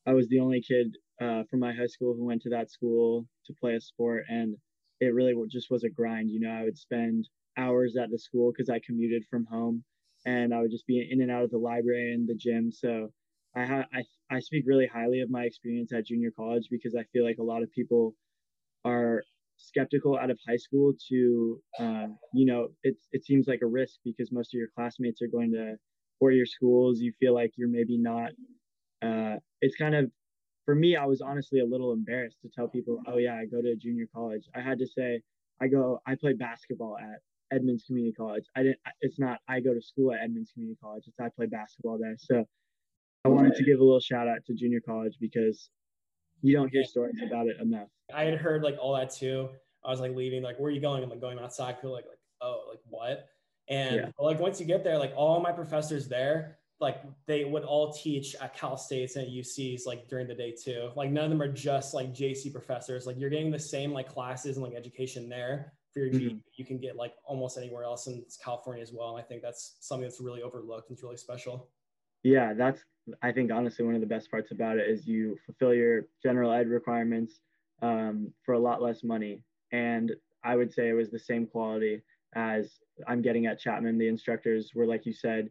i 0.06 0.12
was 0.12 0.28
the 0.28 0.38
only 0.38 0.60
kid 0.60 0.96
uh, 1.20 1.42
from 1.50 1.60
my 1.60 1.72
high 1.72 1.86
school 1.86 2.14
who 2.14 2.24
went 2.24 2.42
to 2.42 2.50
that 2.50 2.70
school 2.70 3.26
to 3.46 3.54
play 3.60 3.74
a 3.74 3.80
sport 3.80 4.24
and 4.28 4.56
it 5.00 5.14
really 5.14 5.34
just 5.50 5.70
was 5.70 5.84
a 5.84 5.90
grind 5.90 6.30
you 6.30 6.40
know 6.40 6.50
i 6.50 6.62
would 6.64 6.78
spend 6.78 7.28
hours 7.56 7.96
at 7.96 8.10
the 8.10 8.18
school 8.18 8.52
because 8.52 8.68
I 8.70 8.80
commuted 8.84 9.24
from 9.30 9.46
home 9.46 9.84
and 10.24 10.52
I 10.54 10.60
would 10.60 10.70
just 10.70 10.86
be 10.86 11.06
in 11.10 11.20
and 11.22 11.30
out 11.30 11.44
of 11.44 11.50
the 11.50 11.58
library 11.58 12.12
and 12.12 12.28
the 12.28 12.34
gym. 12.34 12.70
So 12.70 13.08
I, 13.54 13.64
ha- 13.64 13.86
I, 13.92 14.02
I 14.30 14.40
speak 14.40 14.64
really 14.66 14.86
highly 14.86 15.20
of 15.20 15.30
my 15.30 15.44
experience 15.44 15.92
at 15.92 16.06
junior 16.06 16.30
college 16.36 16.68
because 16.70 16.94
I 16.94 17.04
feel 17.12 17.24
like 17.24 17.38
a 17.38 17.44
lot 17.44 17.62
of 17.62 17.70
people 17.72 18.14
are 18.84 19.22
skeptical 19.56 20.18
out 20.18 20.30
of 20.30 20.38
high 20.46 20.56
school 20.56 20.92
to, 21.08 21.60
uh, 21.78 22.06
you 22.34 22.46
know, 22.46 22.68
it, 22.82 22.96
it 23.12 23.24
seems 23.24 23.46
like 23.48 23.60
a 23.62 23.66
risk 23.66 23.96
because 24.04 24.30
most 24.32 24.54
of 24.54 24.58
your 24.58 24.68
classmates 24.76 25.22
are 25.22 25.28
going 25.28 25.52
to 25.52 25.76
four-year 26.18 26.46
schools. 26.46 27.00
You 27.00 27.12
feel 27.18 27.34
like 27.34 27.52
you're 27.56 27.68
maybe 27.70 27.96
not, 27.96 28.30
uh, 29.02 29.36
it's 29.60 29.76
kind 29.76 29.94
of, 29.94 30.10
for 30.66 30.74
me, 30.74 30.96
I 30.96 31.06
was 31.06 31.22
honestly 31.22 31.60
a 31.60 31.64
little 31.64 31.92
embarrassed 31.92 32.38
to 32.42 32.48
tell 32.48 32.68
people, 32.68 33.00
oh 33.06 33.16
yeah, 33.16 33.36
I 33.36 33.46
go 33.46 33.62
to 33.62 33.74
junior 33.76 34.06
college. 34.12 34.44
I 34.54 34.60
had 34.60 34.78
to 34.80 34.86
say, 34.86 35.22
I 35.62 35.68
go, 35.68 36.00
I 36.06 36.16
play 36.16 36.34
basketball 36.34 36.98
at 36.98 37.20
Edmonds 37.52 37.84
Community 37.86 38.12
College. 38.12 38.44
I 38.56 38.64
didn't. 38.64 38.78
It's 39.00 39.18
not. 39.18 39.38
I 39.48 39.60
go 39.60 39.72
to 39.72 39.80
school 39.80 40.12
at 40.12 40.20
Edmonds 40.22 40.50
Community 40.52 40.76
College. 40.82 41.04
It's 41.06 41.18
I 41.20 41.28
play 41.28 41.46
basketball 41.46 41.98
there. 41.98 42.16
So 42.18 42.44
I 43.24 43.28
wanted 43.28 43.54
to 43.54 43.64
give 43.64 43.80
a 43.80 43.84
little 43.84 44.00
shout 44.00 44.28
out 44.28 44.38
to 44.46 44.54
junior 44.54 44.80
college 44.84 45.16
because 45.20 45.70
you 46.42 46.54
don't 46.54 46.68
hear 46.68 46.84
stories 46.84 47.16
about 47.26 47.46
it 47.46 47.56
enough. 47.60 47.88
I 48.12 48.24
had 48.24 48.34
heard 48.34 48.62
like 48.62 48.76
all 48.80 48.94
that 48.96 49.10
too. 49.10 49.48
I 49.84 49.90
was 49.90 50.00
like 50.00 50.14
leaving, 50.14 50.42
like, 50.42 50.58
where 50.58 50.68
are 50.68 50.72
you 50.72 50.80
going? 50.80 51.02
I'm 51.02 51.10
like 51.10 51.20
going 51.20 51.38
outside. 51.38 51.78
Feel 51.80 51.92
like, 51.92 52.06
like, 52.06 52.18
oh, 52.40 52.64
like 52.68 52.80
what? 52.88 53.26
And 53.68 53.96
yeah. 53.96 54.08
like 54.18 54.40
once 54.40 54.60
you 54.60 54.66
get 54.66 54.82
there, 54.82 54.98
like 54.98 55.12
all 55.16 55.40
my 55.40 55.52
professors 55.52 56.08
there, 56.08 56.58
like 56.80 57.02
they 57.26 57.44
would 57.44 57.64
all 57.64 57.92
teach 57.92 58.36
at 58.40 58.54
Cal 58.54 58.76
States 58.76 59.16
and 59.16 59.26
UCs 59.26 59.86
like 59.86 60.08
during 60.08 60.26
the 60.26 60.34
day 60.34 60.52
too. 60.52 60.90
Like 60.94 61.10
none 61.10 61.24
of 61.24 61.30
them 61.30 61.40
are 61.40 61.52
just 61.52 61.94
like 61.94 62.12
JC 62.12 62.52
professors. 62.52 63.06
Like 63.06 63.16
you're 63.18 63.30
getting 63.30 63.50
the 63.50 63.58
same 63.58 63.92
like 63.92 64.08
classes 64.08 64.56
and 64.56 64.64
like 64.64 64.74
education 64.74 65.28
there 65.28 65.72
for 65.92 66.00
your 66.00 66.10
mm-hmm. 66.10 66.36
you 66.56 66.64
can 66.64 66.78
get 66.78 66.96
like 66.96 67.14
almost 67.24 67.56
anywhere 67.56 67.84
else 67.84 68.06
in 68.06 68.22
California 68.44 68.82
as 68.82 68.92
well. 68.92 69.16
And 69.16 69.18
I 69.18 69.26
think 69.26 69.40
that's 69.40 69.76
something 69.80 70.02
that's 70.02 70.20
really 70.20 70.42
overlooked 70.42 70.90
and 70.90 70.96
it's 70.96 71.02
really 71.02 71.16
special. 71.16 71.70
Yeah, 72.22 72.52
that's 72.52 72.82
I 73.22 73.32
think 73.32 73.50
honestly 73.50 73.84
one 73.84 73.94
of 73.94 74.00
the 74.00 74.06
best 74.06 74.30
parts 74.30 74.50
about 74.50 74.78
it 74.78 74.90
is 74.90 75.06
you 75.06 75.38
fulfill 75.46 75.74
your 75.74 76.06
general 76.22 76.52
ed 76.52 76.68
requirements 76.68 77.40
um, 77.82 78.32
for 78.44 78.54
a 78.54 78.58
lot 78.58 78.82
less 78.82 79.04
money, 79.04 79.42
and 79.72 80.12
I 80.44 80.56
would 80.56 80.72
say 80.72 80.88
it 80.88 80.94
was 80.94 81.10
the 81.10 81.18
same 81.18 81.46
quality 81.46 82.02
as 82.34 82.78
I'm 83.06 83.22
getting 83.22 83.46
at 83.46 83.60
Chapman. 83.60 83.98
The 83.98 84.08
instructors 84.08 84.72
were 84.74 84.86
like 84.86 85.06
you 85.06 85.12
said, 85.12 85.50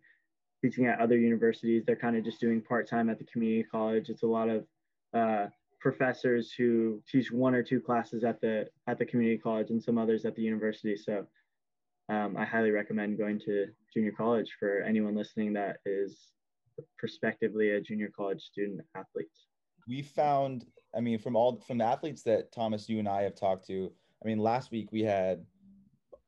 teaching 0.61 0.85
at 0.85 0.99
other 0.99 1.17
universities. 1.17 1.83
They're 1.85 1.95
kind 1.95 2.17
of 2.17 2.23
just 2.23 2.39
doing 2.39 2.61
part 2.61 2.89
time 2.89 3.09
at 3.09 3.17
the 3.17 3.25
community 3.25 3.67
college. 3.69 4.09
It's 4.09 4.23
a 4.23 4.27
lot 4.27 4.49
of 4.49 4.65
uh, 5.13 5.47
professors 5.79 6.51
who 6.51 7.01
teach 7.09 7.31
one 7.31 7.53
or 7.53 7.63
two 7.63 7.79
classes 7.79 8.23
at 8.23 8.41
the 8.41 8.67
at 8.87 8.97
the 8.97 9.05
community 9.05 9.37
college 9.37 9.69
and 9.69 9.81
some 9.81 9.97
others 9.97 10.25
at 10.25 10.35
the 10.35 10.41
university. 10.41 10.95
So 10.95 11.25
um, 12.09 12.35
I 12.37 12.45
highly 12.45 12.71
recommend 12.71 13.17
going 13.17 13.39
to 13.41 13.67
junior 13.93 14.11
college 14.11 14.49
for 14.59 14.81
anyone 14.81 15.15
listening 15.15 15.53
that 15.53 15.77
is 15.85 16.31
prospectively 16.97 17.71
a 17.71 17.81
junior 17.81 18.09
college 18.15 18.41
student 18.41 18.81
athlete. 18.95 19.27
We 19.87 20.01
found, 20.01 20.65
I 20.95 21.01
mean, 21.01 21.19
from 21.19 21.35
all 21.35 21.61
from 21.67 21.77
the 21.77 21.85
athletes 21.85 22.23
that 22.23 22.51
Thomas, 22.51 22.89
you 22.89 22.99
and 22.99 23.07
I 23.07 23.23
have 23.23 23.35
talked 23.35 23.67
to. 23.67 23.91
I 24.23 24.27
mean, 24.27 24.39
last 24.39 24.71
week 24.71 24.91
we 24.91 25.03
had 25.03 25.45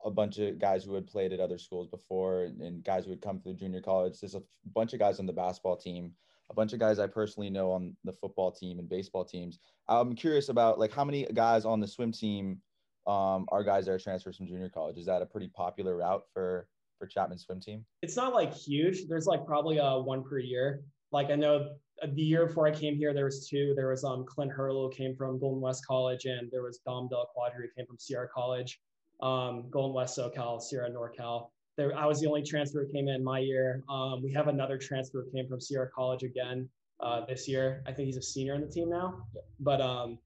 a 0.06 0.12
bunch 0.12 0.38
of 0.38 0.60
guys 0.60 0.84
who 0.84 0.94
had 0.94 1.08
played 1.08 1.34
at 1.34 1.40
other 1.40 1.58
schools 1.58 1.88
before 1.88 2.44
and 2.44 2.84
guys 2.84 3.06
who 3.06 3.12
had 3.12 3.22
come 3.22 3.40
through 3.40 3.56
junior 3.56 3.82
college. 3.82 4.20
There's 4.20 4.36
a 4.36 4.44
bunch 4.74 4.94
of 4.94 5.00
guys 5.00 5.20
on 5.20 5.26
the 5.26 5.34
basketball 5.34 5.78
team 5.78 6.14
a 6.50 6.54
bunch 6.54 6.74
of 6.74 6.80
guys 6.80 7.00
I 7.00 7.08
personally 7.08 7.50
know 7.50 7.72
on 7.72 7.96
the 8.04 8.14
football 8.14 8.52
team 8.52 8.80
and 8.80 8.88
baseball 8.88 9.26
teams. 9.26 9.60
I'm 9.88 10.16
curious 10.16 10.50
about 10.50 10.80
like 10.80 10.94
how 10.94 11.04
many 11.04 11.26
guys 11.34 11.66
on 11.66 11.80
the 11.80 11.88
swim 11.88 12.12
team 12.12 12.62
um, 13.06 13.46
are 13.50 13.64
guys 13.64 13.86
that 13.86 13.94
are 13.94 14.00
transfers 14.00 14.38
from 14.38 14.48
junior 14.48 14.70
college. 14.70 14.98
Is 14.98 15.06
that 15.06 15.22
a 15.22 15.26
pretty 15.26 15.50
popular 15.50 15.98
route 15.98 16.24
for 16.34 16.68
for 16.98 17.06
Chapman 17.06 17.38
swim 17.38 17.60
team? 17.60 17.86
It's 18.02 18.16
not 18.16 18.34
like 18.34 18.54
huge. 18.54 19.08
There's 19.08 19.28
like 19.28 19.46
probably 19.46 19.78
a 19.78 19.84
uh, 19.84 20.02
one 20.02 20.24
per 20.24 20.40
year. 20.40 20.84
Like 21.12 21.30
I 21.30 21.36
know 21.36 21.76
the 22.14 22.22
year 22.22 22.48
before 22.48 22.68
I 22.68 22.72
came 22.72 22.96
here, 22.96 23.14
there 23.14 23.26
was 23.26 23.48
two. 23.48 23.74
There 23.76 23.90
was 23.90 24.04
um 24.04 24.26
Clint 24.26 24.52
Hurlow 24.52 24.90
came 24.90 25.16
from 25.16 25.40
Golden 25.40 25.62
West 25.62 25.86
College, 25.86 26.26
and 26.26 26.50
there 26.52 26.64
was 26.64 26.80
Dom 26.86 27.08
Del 27.10 27.30
Quadri 27.36 27.64
who 27.64 27.68
came 27.76 27.86
from 27.86 27.98
Sierra 27.98 28.28
College, 28.34 28.80
um, 29.22 29.70
Golden 29.70 29.96
West 29.96 30.18
SoCal, 30.18 30.62
Sierra 30.62 30.90
NorCal 30.90 31.50
there, 31.78 31.96
I 31.96 32.06
was 32.06 32.20
the 32.20 32.28
only 32.28 32.42
transfer 32.42 32.84
who 32.84 32.92
came 32.92 33.08
in 33.08 33.24
my 33.24 33.40
year. 33.40 33.84
Um, 33.88 34.24
we 34.24 34.34
have 34.34 34.48
another 34.48 34.78
transfer 34.78 35.24
who 35.24 35.32
came 35.32 35.48
from 35.48 35.62
Sierra 35.62 35.90
College 35.96 36.24
again 36.24 36.68
uh, 37.00 37.26
this 37.26 37.48
year. 37.48 37.84
I 37.86 37.94
think 37.94 38.08
he's 38.08 38.18
a 38.18 38.22
senior 38.22 38.56
in 38.56 38.62
the 38.62 38.68
team 38.68 38.90
now. 38.90 39.24
But 39.60 39.80
um, 39.80 40.18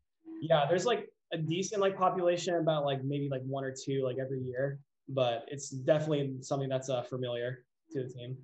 yeah, 0.41 0.65
there's 0.67 0.85
like 0.85 1.09
a 1.33 1.37
decent 1.37 1.81
like 1.81 1.97
population, 1.97 2.55
about 2.55 2.85
like 2.85 3.03
maybe 3.03 3.27
like 3.29 3.41
one 3.43 3.65
or 3.65 3.73
two 3.73 4.03
like 4.03 4.15
every 4.19 4.39
year. 4.39 4.79
But 5.09 5.45
it's 5.49 5.69
definitely 5.69 6.37
something 6.41 6.69
that's 6.69 6.89
uh, 6.89 7.01
familiar 7.03 7.65
to 7.91 8.03
the 8.03 8.09
team. 8.09 8.37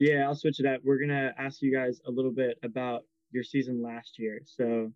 Yeah, 0.00 0.26
I'll 0.26 0.34
switch 0.34 0.58
it 0.58 0.66
up. 0.66 0.80
We're 0.84 1.00
gonna 1.00 1.32
ask 1.38 1.62
you 1.62 1.72
guys 1.72 2.00
a 2.06 2.10
little 2.10 2.32
bit 2.32 2.58
about 2.64 3.02
your 3.30 3.44
season 3.44 3.82
last 3.82 4.18
year. 4.18 4.40
So 4.44 4.92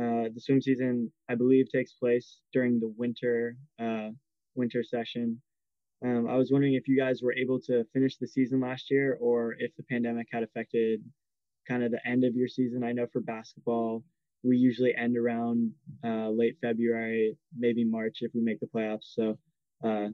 uh, 0.00 0.28
the 0.32 0.40
swim 0.40 0.60
season, 0.60 1.10
I 1.28 1.34
believe, 1.34 1.66
takes 1.70 1.92
place 1.92 2.38
during 2.52 2.78
the 2.78 2.92
winter 2.96 3.56
uh, 3.80 4.10
winter 4.54 4.82
session. 4.82 5.40
Um, 6.04 6.28
I 6.28 6.36
was 6.36 6.52
wondering 6.52 6.74
if 6.74 6.86
you 6.86 6.96
guys 6.96 7.22
were 7.22 7.34
able 7.34 7.60
to 7.62 7.84
finish 7.92 8.16
the 8.16 8.28
season 8.28 8.60
last 8.60 8.90
year 8.90 9.18
or 9.20 9.56
if 9.58 9.74
the 9.76 9.82
pandemic 9.90 10.28
had 10.30 10.44
affected 10.44 11.00
kind 11.66 11.82
of 11.82 11.90
the 11.90 12.00
end 12.06 12.24
of 12.24 12.36
your 12.36 12.46
season. 12.46 12.84
I 12.84 12.92
know 12.92 13.06
for 13.12 13.20
basketball, 13.20 14.04
we 14.44 14.56
usually 14.56 14.94
end 14.94 15.16
around 15.16 15.72
uh, 16.04 16.28
late 16.28 16.56
February, 16.62 17.36
maybe 17.56 17.84
March 17.84 18.18
if 18.20 18.30
we 18.34 18.40
make 18.40 18.60
the 18.60 18.66
playoffs. 18.66 19.14
So, 19.14 19.38
uh, 19.84 20.08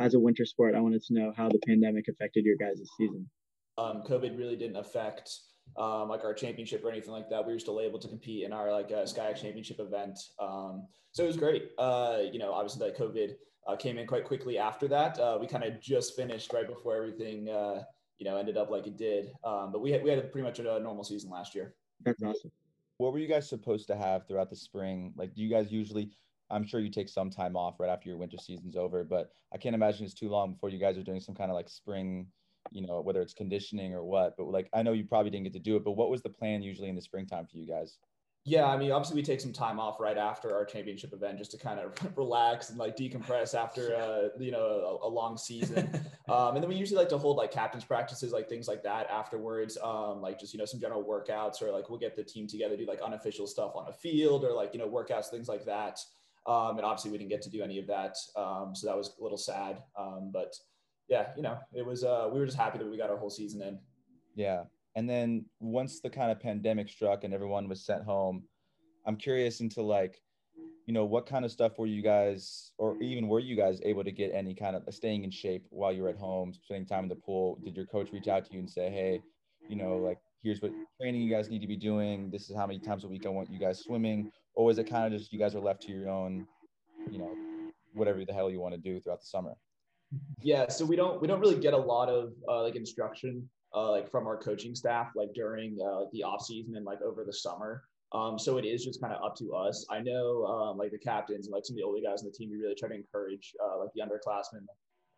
as 0.00 0.14
a 0.14 0.18
winter 0.18 0.44
sport, 0.44 0.74
I 0.74 0.80
wanted 0.80 1.02
to 1.04 1.14
know 1.14 1.32
how 1.36 1.48
the 1.48 1.60
pandemic 1.64 2.06
affected 2.08 2.44
your 2.44 2.56
guys' 2.56 2.82
season. 2.98 3.30
Um, 3.78 4.02
COVID 4.08 4.36
really 4.36 4.56
didn't 4.56 4.76
affect 4.76 5.30
um, 5.76 6.08
like 6.08 6.24
our 6.24 6.34
championship 6.34 6.84
or 6.84 6.90
anything 6.90 7.12
like 7.12 7.28
that. 7.30 7.46
We 7.46 7.52
were 7.52 7.58
still 7.58 7.80
able 7.80 7.98
to 7.98 8.08
compete 8.08 8.44
in 8.44 8.52
our 8.52 8.70
like 8.72 8.90
uh, 8.92 9.04
SCIAC 9.04 9.36
championship 9.36 9.80
event. 9.80 10.18
Um, 10.38 10.86
so 11.12 11.24
it 11.24 11.26
was 11.26 11.36
great. 11.36 11.70
Uh, 11.78 12.18
you 12.32 12.38
know, 12.38 12.52
obviously 12.52 12.86
that 12.86 12.98
COVID 12.98 13.34
uh, 13.66 13.76
came 13.76 13.98
in 13.98 14.06
quite 14.06 14.24
quickly 14.24 14.58
after 14.58 14.88
that. 14.88 15.18
Uh, 15.18 15.38
we 15.40 15.46
kind 15.46 15.64
of 15.64 15.80
just 15.80 16.16
finished 16.16 16.52
right 16.52 16.68
before 16.68 16.96
everything, 16.96 17.48
uh, 17.48 17.82
you 18.18 18.24
know, 18.24 18.36
ended 18.36 18.56
up 18.56 18.70
like 18.70 18.86
it 18.86 18.96
did. 18.96 19.32
Um, 19.44 19.72
but 19.72 19.80
we 19.80 19.90
had, 19.90 20.02
we 20.04 20.10
had 20.10 20.30
pretty 20.30 20.46
much 20.46 20.58
a 20.58 20.62
normal 20.62 21.04
season 21.04 21.30
last 21.30 21.54
year. 21.54 21.74
That's 22.04 22.22
awesome. 22.22 22.52
What 22.98 23.12
were 23.12 23.18
you 23.18 23.28
guys 23.28 23.48
supposed 23.48 23.88
to 23.88 23.96
have 23.96 24.26
throughout 24.28 24.50
the 24.50 24.56
spring? 24.56 25.12
Like, 25.16 25.34
do 25.34 25.42
you 25.42 25.50
guys 25.50 25.72
usually, 25.72 26.10
I'm 26.50 26.64
sure 26.64 26.78
you 26.78 26.90
take 26.90 27.08
some 27.08 27.30
time 27.30 27.56
off 27.56 27.80
right 27.80 27.90
after 27.90 28.08
your 28.08 28.18
winter 28.18 28.36
season's 28.38 28.76
over, 28.76 29.02
but 29.02 29.30
I 29.52 29.58
can't 29.58 29.74
imagine 29.74 30.04
it's 30.04 30.14
too 30.14 30.28
long 30.28 30.52
before 30.52 30.68
you 30.68 30.78
guys 30.78 30.96
are 30.96 31.02
doing 31.02 31.20
some 31.20 31.34
kind 31.34 31.50
of 31.50 31.56
like 31.56 31.68
spring, 31.68 32.28
you 32.70 32.86
know, 32.86 33.00
whether 33.00 33.20
it's 33.20 33.34
conditioning 33.34 33.94
or 33.94 34.04
what, 34.04 34.36
but 34.36 34.46
like, 34.46 34.68
I 34.72 34.82
know 34.82 34.92
you 34.92 35.04
probably 35.04 35.30
didn't 35.30 35.44
get 35.44 35.52
to 35.54 35.58
do 35.58 35.76
it, 35.76 35.84
but 35.84 35.92
what 35.92 36.10
was 36.10 36.22
the 36.22 36.30
plan 36.30 36.62
usually 36.62 36.88
in 36.88 36.96
the 36.96 37.02
springtime 37.02 37.46
for 37.46 37.56
you 37.56 37.66
guys? 37.66 37.98
Yeah, 38.46 38.66
I 38.66 38.76
mean, 38.76 38.92
obviously 38.92 39.16
we 39.16 39.22
take 39.22 39.40
some 39.40 39.54
time 39.54 39.80
off 39.80 39.98
right 39.98 40.18
after 40.18 40.54
our 40.54 40.66
championship 40.66 41.14
event 41.14 41.38
just 41.38 41.50
to 41.52 41.58
kind 41.58 41.80
of 41.80 41.94
relax 42.16 42.68
and 42.68 42.78
like 42.78 42.94
decompress 42.94 43.54
after 43.54 43.96
uh, 43.96 44.28
you 44.38 44.50
know 44.50 44.98
a, 45.02 45.06
a 45.06 45.08
long 45.08 45.38
season. 45.38 45.88
um, 46.28 46.54
and 46.54 46.62
then 46.62 46.68
we 46.68 46.74
usually 46.74 46.98
like 46.98 47.08
to 47.08 47.16
hold 47.16 47.38
like 47.38 47.50
captains 47.50 47.84
practices, 47.84 48.32
like 48.32 48.46
things 48.46 48.68
like 48.68 48.82
that 48.82 49.08
afterwards. 49.10 49.78
Um, 49.82 50.20
like 50.20 50.38
just 50.38 50.52
you 50.52 50.58
know 50.58 50.66
some 50.66 50.78
general 50.78 51.02
workouts 51.02 51.62
or 51.62 51.72
like 51.72 51.88
we'll 51.88 51.98
get 51.98 52.14
the 52.14 52.22
team 52.22 52.46
together 52.46 52.76
do 52.76 52.84
like 52.84 53.00
unofficial 53.00 53.46
stuff 53.46 53.72
on 53.74 53.88
a 53.88 53.92
field 53.92 54.44
or 54.44 54.52
like 54.52 54.74
you 54.74 54.78
know 54.78 54.88
workouts 54.88 55.28
things 55.28 55.48
like 55.48 55.64
that. 55.64 55.98
Um, 56.46 56.76
and 56.76 56.84
obviously 56.84 57.10
we 57.10 57.16
didn't 57.16 57.30
get 57.30 57.40
to 57.42 57.50
do 57.50 57.62
any 57.62 57.78
of 57.78 57.86
that, 57.86 58.14
um, 58.36 58.74
so 58.74 58.86
that 58.86 58.96
was 58.96 59.16
a 59.18 59.22
little 59.22 59.38
sad. 59.38 59.82
Um, 59.98 60.30
but 60.30 60.54
yeah, 61.08 61.28
you 61.36 61.42
know 61.42 61.58
it 61.72 61.84
was 61.84 62.04
uh, 62.04 62.28
we 62.32 62.38
were 62.38 62.46
just 62.46 62.58
happy 62.58 62.78
that 62.78 62.88
we 62.88 62.96
got 62.96 63.10
our 63.10 63.16
whole 63.16 63.30
season 63.30 63.62
in. 63.62 63.78
Yeah, 64.34 64.64
and 64.94 65.08
then 65.08 65.44
once 65.60 66.00
the 66.00 66.10
kind 66.10 66.30
of 66.30 66.40
pandemic 66.40 66.88
struck 66.88 67.24
and 67.24 67.32
everyone 67.34 67.68
was 67.68 67.84
sent 67.84 68.04
home, 68.04 68.44
I'm 69.06 69.16
curious 69.16 69.60
into 69.60 69.82
like 69.82 70.20
you 70.86 70.92
know, 70.92 71.04
what 71.04 71.26
kind 71.26 71.44
of 71.44 71.50
stuff 71.50 71.78
were 71.78 71.86
you 71.86 72.02
guys, 72.02 72.72
or 72.76 73.00
even 73.02 73.26
were 73.26 73.40
you 73.40 73.56
guys 73.56 73.80
able 73.84 74.04
to 74.04 74.12
get 74.12 74.32
any 74.34 74.54
kind 74.54 74.76
of 74.76 74.82
staying 74.94 75.24
in 75.24 75.30
shape 75.30 75.64
while 75.70 75.92
you 75.92 76.02
were 76.02 76.10
at 76.10 76.18
home, 76.18 76.52
spending 76.52 76.86
time 76.86 77.04
in 77.04 77.08
the 77.08 77.14
pool? 77.14 77.58
Did 77.64 77.74
your 77.74 77.86
coach 77.86 78.12
reach 78.12 78.28
out 78.28 78.44
to 78.46 78.52
you 78.52 78.58
and 78.58 78.70
say, 78.70 78.90
hey, 78.90 79.22
you 79.68 79.76
know, 79.76 79.96
like 79.96 80.18
here's 80.42 80.60
what 80.60 80.72
training 81.00 81.22
you 81.22 81.30
guys 81.30 81.48
need 81.48 81.60
to 81.60 81.66
be 81.66 81.76
doing. 81.76 82.30
This 82.30 82.50
is 82.50 82.56
how 82.56 82.66
many 82.66 82.78
times 82.78 83.04
a 83.04 83.08
week 83.08 83.24
I 83.24 83.30
want 83.30 83.50
you 83.50 83.58
guys 83.58 83.80
swimming. 83.80 84.30
Or 84.54 84.66
was 84.66 84.78
it 84.78 84.84
kind 84.84 85.06
of 85.06 85.18
just 85.18 85.32
you 85.32 85.38
guys 85.38 85.54
are 85.54 85.60
left 85.60 85.82
to 85.84 85.92
your 85.92 86.08
own, 86.10 86.46
you 87.10 87.18
know, 87.18 87.34
whatever 87.94 88.22
the 88.24 88.34
hell 88.34 88.50
you 88.50 88.60
want 88.60 88.74
to 88.74 88.80
do 88.80 89.00
throughout 89.00 89.20
the 89.20 89.26
summer? 89.26 89.54
Yeah, 90.40 90.68
so 90.68 90.84
we 90.84 90.96
don't 90.96 91.20
we 91.20 91.28
don't 91.28 91.40
really 91.40 91.58
get 91.58 91.74
a 91.74 91.78
lot 91.78 92.08
of 92.08 92.32
uh, 92.48 92.62
like 92.62 92.76
instruction 92.76 93.48
uh, 93.74 93.90
like 93.90 94.10
from 94.10 94.26
our 94.26 94.36
coaching 94.36 94.74
staff 94.74 95.10
like 95.16 95.32
during 95.34 95.76
uh, 95.80 96.00
like 96.00 96.10
the 96.12 96.22
off 96.22 96.44
season 96.44 96.76
and 96.76 96.84
like 96.84 97.02
over 97.02 97.24
the 97.24 97.32
summer. 97.32 97.82
Um, 98.12 98.38
so 98.38 98.58
it 98.58 98.64
is 98.64 98.84
just 98.84 99.00
kind 99.00 99.12
of 99.12 99.22
up 99.24 99.34
to 99.36 99.54
us. 99.54 99.84
I 99.90 99.98
know 99.98 100.44
um, 100.44 100.78
like 100.78 100.92
the 100.92 100.98
captains 100.98 101.46
and 101.46 101.52
like 101.52 101.64
some 101.64 101.74
of 101.74 101.78
the 101.78 101.82
older 101.82 102.00
guys 102.00 102.22
on 102.22 102.26
the 102.26 102.32
team, 102.32 102.48
we 102.50 102.58
really 102.58 102.76
try 102.76 102.88
to 102.88 102.94
encourage 102.94 103.52
uh, 103.62 103.78
like 103.78 103.88
the 103.94 104.02
underclassmen, 104.02 104.64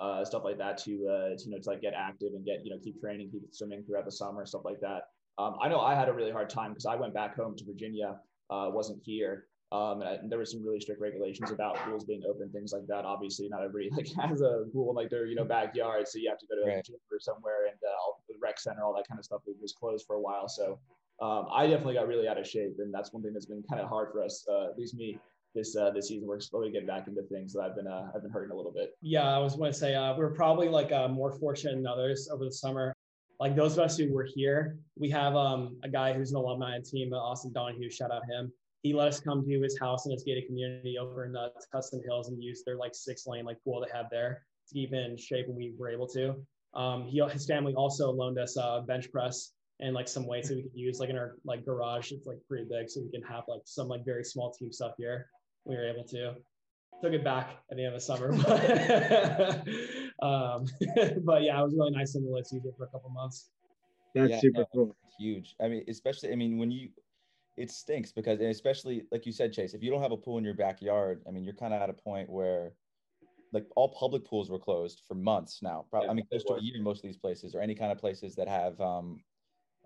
uh, 0.00 0.24
stuff 0.24 0.44
like 0.44 0.56
that 0.58 0.78
to, 0.78 1.06
uh, 1.06 1.36
to, 1.36 1.44
you 1.44 1.50
know, 1.50 1.58
to 1.58 1.68
like 1.68 1.82
get 1.82 1.92
active 1.92 2.32
and 2.34 2.46
get, 2.46 2.64
you 2.64 2.70
know, 2.70 2.78
keep 2.82 2.98
training, 2.98 3.28
keep 3.30 3.42
swimming 3.52 3.84
throughout 3.84 4.06
the 4.06 4.12
summer, 4.12 4.46
stuff 4.46 4.62
like 4.64 4.80
that. 4.80 5.02
Um, 5.36 5.56
I 5.60 5.68
know 5.68 5.80
I 5.80 5.94
had 5.94 6.08
a 6.08 6.12
really 6.12 6.30
hard 6.30 6.48
time 6.48 6.70
because 6.70 6.86
I 6.86 6.96
went 6.96 7.12
back 7.12 7.36
home 7.36 7.54
to 7.56 7.64
Virginia, 7.66 8.16
uh, 8.48 8.70
wasn't 8.72 9.02
here. 9.04 9.48
Um, 9.72 10.00
and, 10.00 10.08
I, 10.08 10.12
and, 10.14 10.30
there 10.30 10.38
were 10.38 10.44
some 10.44 10.62
really 10.62 10.78
strict 10.78 11.00
regulations 11.00 11.50
about 11.50 11.76
pools 11.78 12.04
being 12.04 12.22
open, 12.28 12.50
things 12.50 12.72
like 12.72 12.86
that. 12.86 13.04
Obviously, 13.04 13.48
not 13.48 13.64
everybody 13.64 13.90
like 13.96 14.28
has 14.28 14.40
a 14.40 14.64
pool 14.72 14.90
in 14.90 14.96
like 14.96 15.10
their 15.10 15.26
you 15.26 15.34
know 15.34 15.44
backyard, 15.44 16.06
so 16.06 16.18
you 16.18 16.28
have 16.28 16.38
to 16.38 16.46
go 16.46 16.54
to 16.54 16.68
right. 16.68 16.78
a 16.78 16.82
gym 16.82 16.96
or 17.10 17.18
somewhere, 17.18 17.66
and 17.66 17.76
uh, 17.82 18.12
the 18.28 18.34
rec 18.40 18.60
center, 18.60 18.84
all 18.84 18.94
that 18.94 19.08
kind 19.08 19.18
of 19.18 19.24
stuff 19.24 19.40
was 19.60 19.72
closed 19.72 20.06
for 20.06 20.14
a 20.14 20.20
while. 20.20 20.48
So 20.48 20.78
um, 21.20 21.46
I 21.52 21.66
definitely 21.66 21.94
got 21.94 22.06
really 22.06 22.28
out 22.28 22.38
of 22.38 22.46
shape, 22.46 22.76
and 22.78 22.94
that's 22.94 23.12
one 23.12 23.24
thing 23.24 23.32
that's 23.32 23.46
been 23.46 23.64
kind 23.68 23.80
of 23.80 23.88
hard 23.88 24.12
for 24.12 24.22
us, 24.22 24.46
uh, 24.48 24.70
at 24.70 24.78
least 24.78 24.94
me, 24.94 25.18
this 25.52 25.74
uh, 25.74 25.90
this 25.90 26.08
season. 26.08 26.28
We're 26.28 26.38
slowly 26.38 26.70
getting 26.70 26.86
back 26.86 27.08
into 27.08 27.22
things 27.22 27.52
that 27.54 27.62
I've 27.62 27.74
been 27.74 27.88
uh, 27.88 28.10
I've 28.14 28.22
been 28.22 28.30
hurting 28.30 28.52
a 28.52 28.56
little 28.56 28.72
bit. 28.72 28.90
Yeah, 29.00 29.34
I 29.34 29.38
was 29.38 29.56
going 29.56 29.72
to 29.72 29.78
say 29.78 29.96
uh, 29.96 30.14
we're 30.16 30.30
probably 30.30 30.68
like 30.68 30.92
uh, 30.92 31.08
more 31.08 31.32
fortunate 31.32 31.74
than 31.74 31.86
others 31.88 32.28
over 32.32 32.44
the 32.44 32.52
summer. 32.52 32.94
Like 33.40 33.56
those 33.56 33.72
of 33.72 33.80
us 33.80 33.98
who 33.98 34.12
were 34.12 34.28
here, 34.32 34.78
we 34.96 35.10
have 35.10 35.34
um, 35.34 35.76
a 35.82 35.88
guy 35.88 36.12
who's 36.12 36.30
an 36.30 36.36
alumni 36.36 36.78
team, 36.80 37.12
Austin 37.12 37.52
Donahue. 37.52 37.90
Shout 37.90 38.12
out 38.12 38.22
him. 38.26 38.52
He 38.86 38.94
let 38.94 39.08
us 39.08 39.18
come 39.18 39.44
to 39.44 39.60
his 39.60 39.76
house 39.80 40.06
in 40.06 40.12
his 40.12 40.22
gated 40.22 40.46
community 40.46 40.96
over 40.96 41.24
in 41.24 41.32
the 41.32 41.50
Custom 41.72 42.00
Hills 42.06 42.28
and 42.28 42.40
use 42.40 42.62
their 42.64 42.76
like 42.76 42.94
six 42.94 43.26
lane 43.26 43.44
like 43.44 43.56
pool 43.64 43.80
they 43.80 43.90
have 43.92 44.06
there 44.12 44.46
to 44.68 44.74
keep 44.74 44.92
in 44.92 45.16
shape 45.16 45.48
when 45.48 45.56
we 45.56 45.74
were 45.76 45.90
able 45.90 46.06
to. 46.10 46.36
Um, 46.72 47.04
he 47.04 47.20
his 47.32 47.46
family 47.46 47.74
also 47.74 48.12
loaned 48.12 48.38
us 48.38 48.56
a 48.56 48.84
bench 48.86 49.10
press 49.10 49.54
and 49.80 49.92
like 49.92 50.06
some 50.06 50.24
weights 50.24 50.50
that 50.50 50.54
we 50.54 50.62
could 50.62 50.70
use 50.72 51.00
like 51.00 51.10
in 51.10 51.18
our 51.18 51.34
like 51.44 51.64
garage. 51.64 52.12
It's 52.12 52.28
like 52.28 52.38
pretty 52.46 52.66
big, 52.70 52.88
so 52.88 53.00
we 53.00 53.10
can 53.10 53.22
have 53.22 53.42
like 53.48 53.62
some 53.64 53.88
like 53.88 54.04
very 54.04 54.22
small 54.22 54.52
team 54.52 54.70
stuff 54.70 54.92
here. 54.96 55.30
We 55.64 55.74
were 55.74 55.88
able 55.88 56.04
to 56.04 56.34
took 57.02 57.12
it 57.12 57.24
back 57.24 57.56
at 57.68 57.76
the 57.76 57.84
end 57.84 57.92
of 57.92 58.00
the 58.00 58.06
summer, 58.06 58.30
but, 60.20 60.24
um, 60.24 60.64
but 61.24 61.42
yeah, 61.42 61.58
it 61.58 61.64
was 61.64 61.74
really 61.76 61.90
nice 61.90 62.12
to 62.12 62.20
let's 62.20 62.52
use 62.52 62.64
it 62.64 62.74
for 62.78 62.84
a 62.84 62.88
couple 62.88 63.10
months. 63.10 63.50
That's 64.14 64.30
yeah, 64.30 64.40
super 64.40 64.64
cool. 64.72 64.96
Huge. 65.18 65.56
I 65.60 65.66
mean, 65.66 65.82
especially 65.88 66.30
I 66.30 66.36
mean 66.36 66.56
when 66.56 66.70
you 66.70 66.90
it 67.56 67.70
stinks 67.70 68.12
because 68.12 68.40
especially 68.40 69.04
like 69.10 69.26
you 69.26 69.32
said, 69.32 69.52
Chase, 69.52 69.74
if 69.74 69.82
you 69.82 69.90
don't 69.90 70.02
have 70.02 70.12
a 70.12 70.16
pool 70.16 70.38
in 70.38 70.44
your 70.44 70.54
backyard, 70.54 71.22
I 71.26 71.30
mean, 71.30 71.44
you're 71.44 71.54
kind 71.54 71.72
of 71.72 71.80
at 71.80 71.90
a 71.90 71.94
point 71.94 72.28
where 72.28 72.72
like 73.52 73.66
all 73.76 73.88
public 73.88 74.24
pools 74.24 74.50
were 74.50 74.58
closed 74.58 75.02
for 75.06 75.14
months 75.14 75.60
now. 75.62 75.86
Probably, 75.90 76.06
yeah, 76.06 76.10
I 76.10 76.14
mean, 76.14 76.26
close 76.30 76.44
to 76.44 76.54
a 76.54 76.60
year 76.60 76.82
most 76.82 76.98
of 76.98 77.08
these 77.08 77.16
places, 77.16 77.54
or 77.54 77.60
any 77.60 77.74
kind 77.74 77.92
of 77.92 77.98
places 77.98 78.34
that 78.36 78.48
have 78.48 78.80
um, 78.80 79.20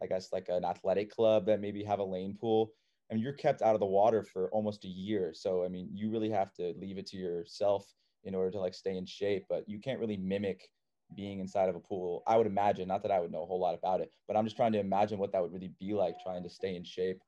I 0.03 0.07
guess 0.07 0.33
like 0.33 0.49
an 0.49 0.65
athletic 0.65 1.11
club 1.11 1.47
that 1.47 1.61
maybe 1.61 1.85
have 1.85 1.99
a 1.99 2.05
lane 2.05 2.37
pool. 2.39 2.73
I 3.11 3.15
mean, 3.15 3.23
you're 3.23 3.33
kept 3.33 3.63
out 3.63 3.75
of 3.75 3.81
the 3.81 3.87
water 3.87 4.23
for 4.23 4.51
almost 4.51 4.85
a 4.85 4.89
year. 4.89 5.33
So 5.35 5.65
I 5.65 5.69
mean, 5.69 5.89
you 5.93 6.11
really 6.11 6.31
have 6.31 6.53
to 6.55 6.75
leave 6.79 6.99
it 6.99 7.07
to 7.09 7.17
yourself 7.17 7.87
in 8.25 8.35
order 8.35 8.51
to 8.51 8.61
like 8.61 8.75
stay 8.75 8.97
in 8.97 9.07
shape. 9.07 9.47
But 9.49 9.69
you 9.69 9.79
can't 9.79 10.01
really 10.01 10.17
mimic 10.17 10.69
being 11.17 11.41
inside 11.41 11.69
of 11.69 11.77
a 11.77 11.81
pool. 11.81 12.23
I 12.27 12.37
would 12.37 12.47
imagine, 12.47 12.89
not 12.89 13.03
that 13.03 13.11
I 13.11 13.21
would 13.21 13.33
know 13.33 13.43
a 13.43 13.47
whole 13.47 13.61
lot 13.61 13.75
about 13.75 14.01
it, 14.01 14.13
but 14.29 14.37
I'm 14.37 14.45
just 14.45 14.57
trying 14.57 14.73
to 14.73 14.81
imagine 14.81 15.19
what 15.19 15.33
that 15.33 15.43
would 15.43 15.53
really 15.53 15.73
be 15.81 15.93
like 15.93 16.15
trying 16.23 16.43
to 16.45 16.51
stay 16.51 16.77
in 16.77 16.85
shape. 16.85 17.21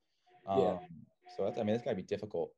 Um, 0.47 0.61
yeah. 0.61 0.77
So 1.37 1.45
that's, 1.45 1.59
I 1.59 1.63
mean, 1.63 1.75
it's 1.75 1.85
gotta 1.85 1.97
be 1.97 2.03
difficult. 2.03 2.53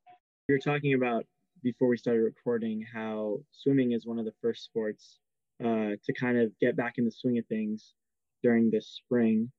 We 0.48 0.54
were 0.54 0.60
talking 0.60 0.94
about 0.94 1.26
before 1.62 1.88
we 1.88 1.96
started 1.96 2.20
recording 2.20 2.84
how 2.92 3.38
swimming 3.52 3.92
is 3.92 4.06
one 4.06 4.18
of 4.18 4.24
the 4.24 4.34
first 4.42 4.64
sports 4.64 5.18
uh, 5.64 5.96
to 6.04 6.12
kind 6.18 6.38
of 6.38 6.52
get 6.60 6.76
back 6.76 6.94
in 6.98 7.04
the 7.04 7.10
swing 7.10 7.38
of 7.38 7.46
things 7.46 7.94
during 8.42 8.70
this 8.70 8.88
spring 8.88 9.50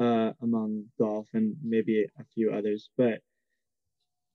uh, 0.00 0.32
among 0.42 0.84
golf 0.98 1.28
and 1.32 1.56
maybe 1.62 2.06
a 2.18 2.24
few 2.34 2.52
others. 2.52 2.90
But 2.98 3.20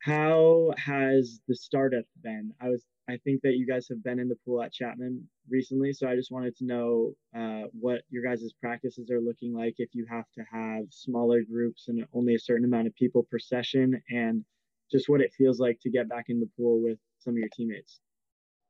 how 0.02 0.74
has 0.78 1.42
the 1.48 1.56
startup 1.56 2.06
been? 2.24 2.54
I 2.62 2.70
was 2.70 2.86
I 3.10 3.18
think 3.24 3.42
that 3.42 3.56
you 3.56 3.66
guys 3.66 3.88
have 3.90 4.04
been 4.04 4.20
in 4.20 4.30
the 4.30 4.38
pool 4.46 4.62
at 4.62 4.72
Chapman 4.72 5.28
recently, 5.50 5.94
so 5.94 6.08
I 6.08 6.16
just 6.16 6.32
wanted 6.32 6.56
to 6.58 6.66
know 6.66 7.14
uh, 7.36 7.64
what 7.72 8.02
your 8.10 8.24
guys' 8.24 8.54
practices 8.62 9.10
are 9.10 9.20
looking 9.20 9.54
like. 9.54 9.76
If 9.80 9.90
you 9.94 10.06
have 10.08 10.26
to 10.36 10.44
have 10.52 10.84
smaller 10.92 11.42
groups 11.42 11.88
and 11.88 12.06
only 12.14 12.36
a 12.36 12.40
certain 12.40 12.66
amount 12.66 12.86
of 12.86 12.96
people 12.96 13.24
per 13.24 13.40
session, 13.40 14.00
and 14.10 14.46
just 14.92 15.10
what 15.10 15.22
it 15.22 15.34
feels 15.34 15.60
like 15.60 15.80
to 15.82 15.90
get 15.90 16.08
back 16.08 16.26
in 16.30 16.40
the 16.40 16.50
pool 16.56 16.84
with 16.84 17.00
some 17.18 17.34
of 17.34 17.38
your 17.40 17.50
teammates. 17.52 18.00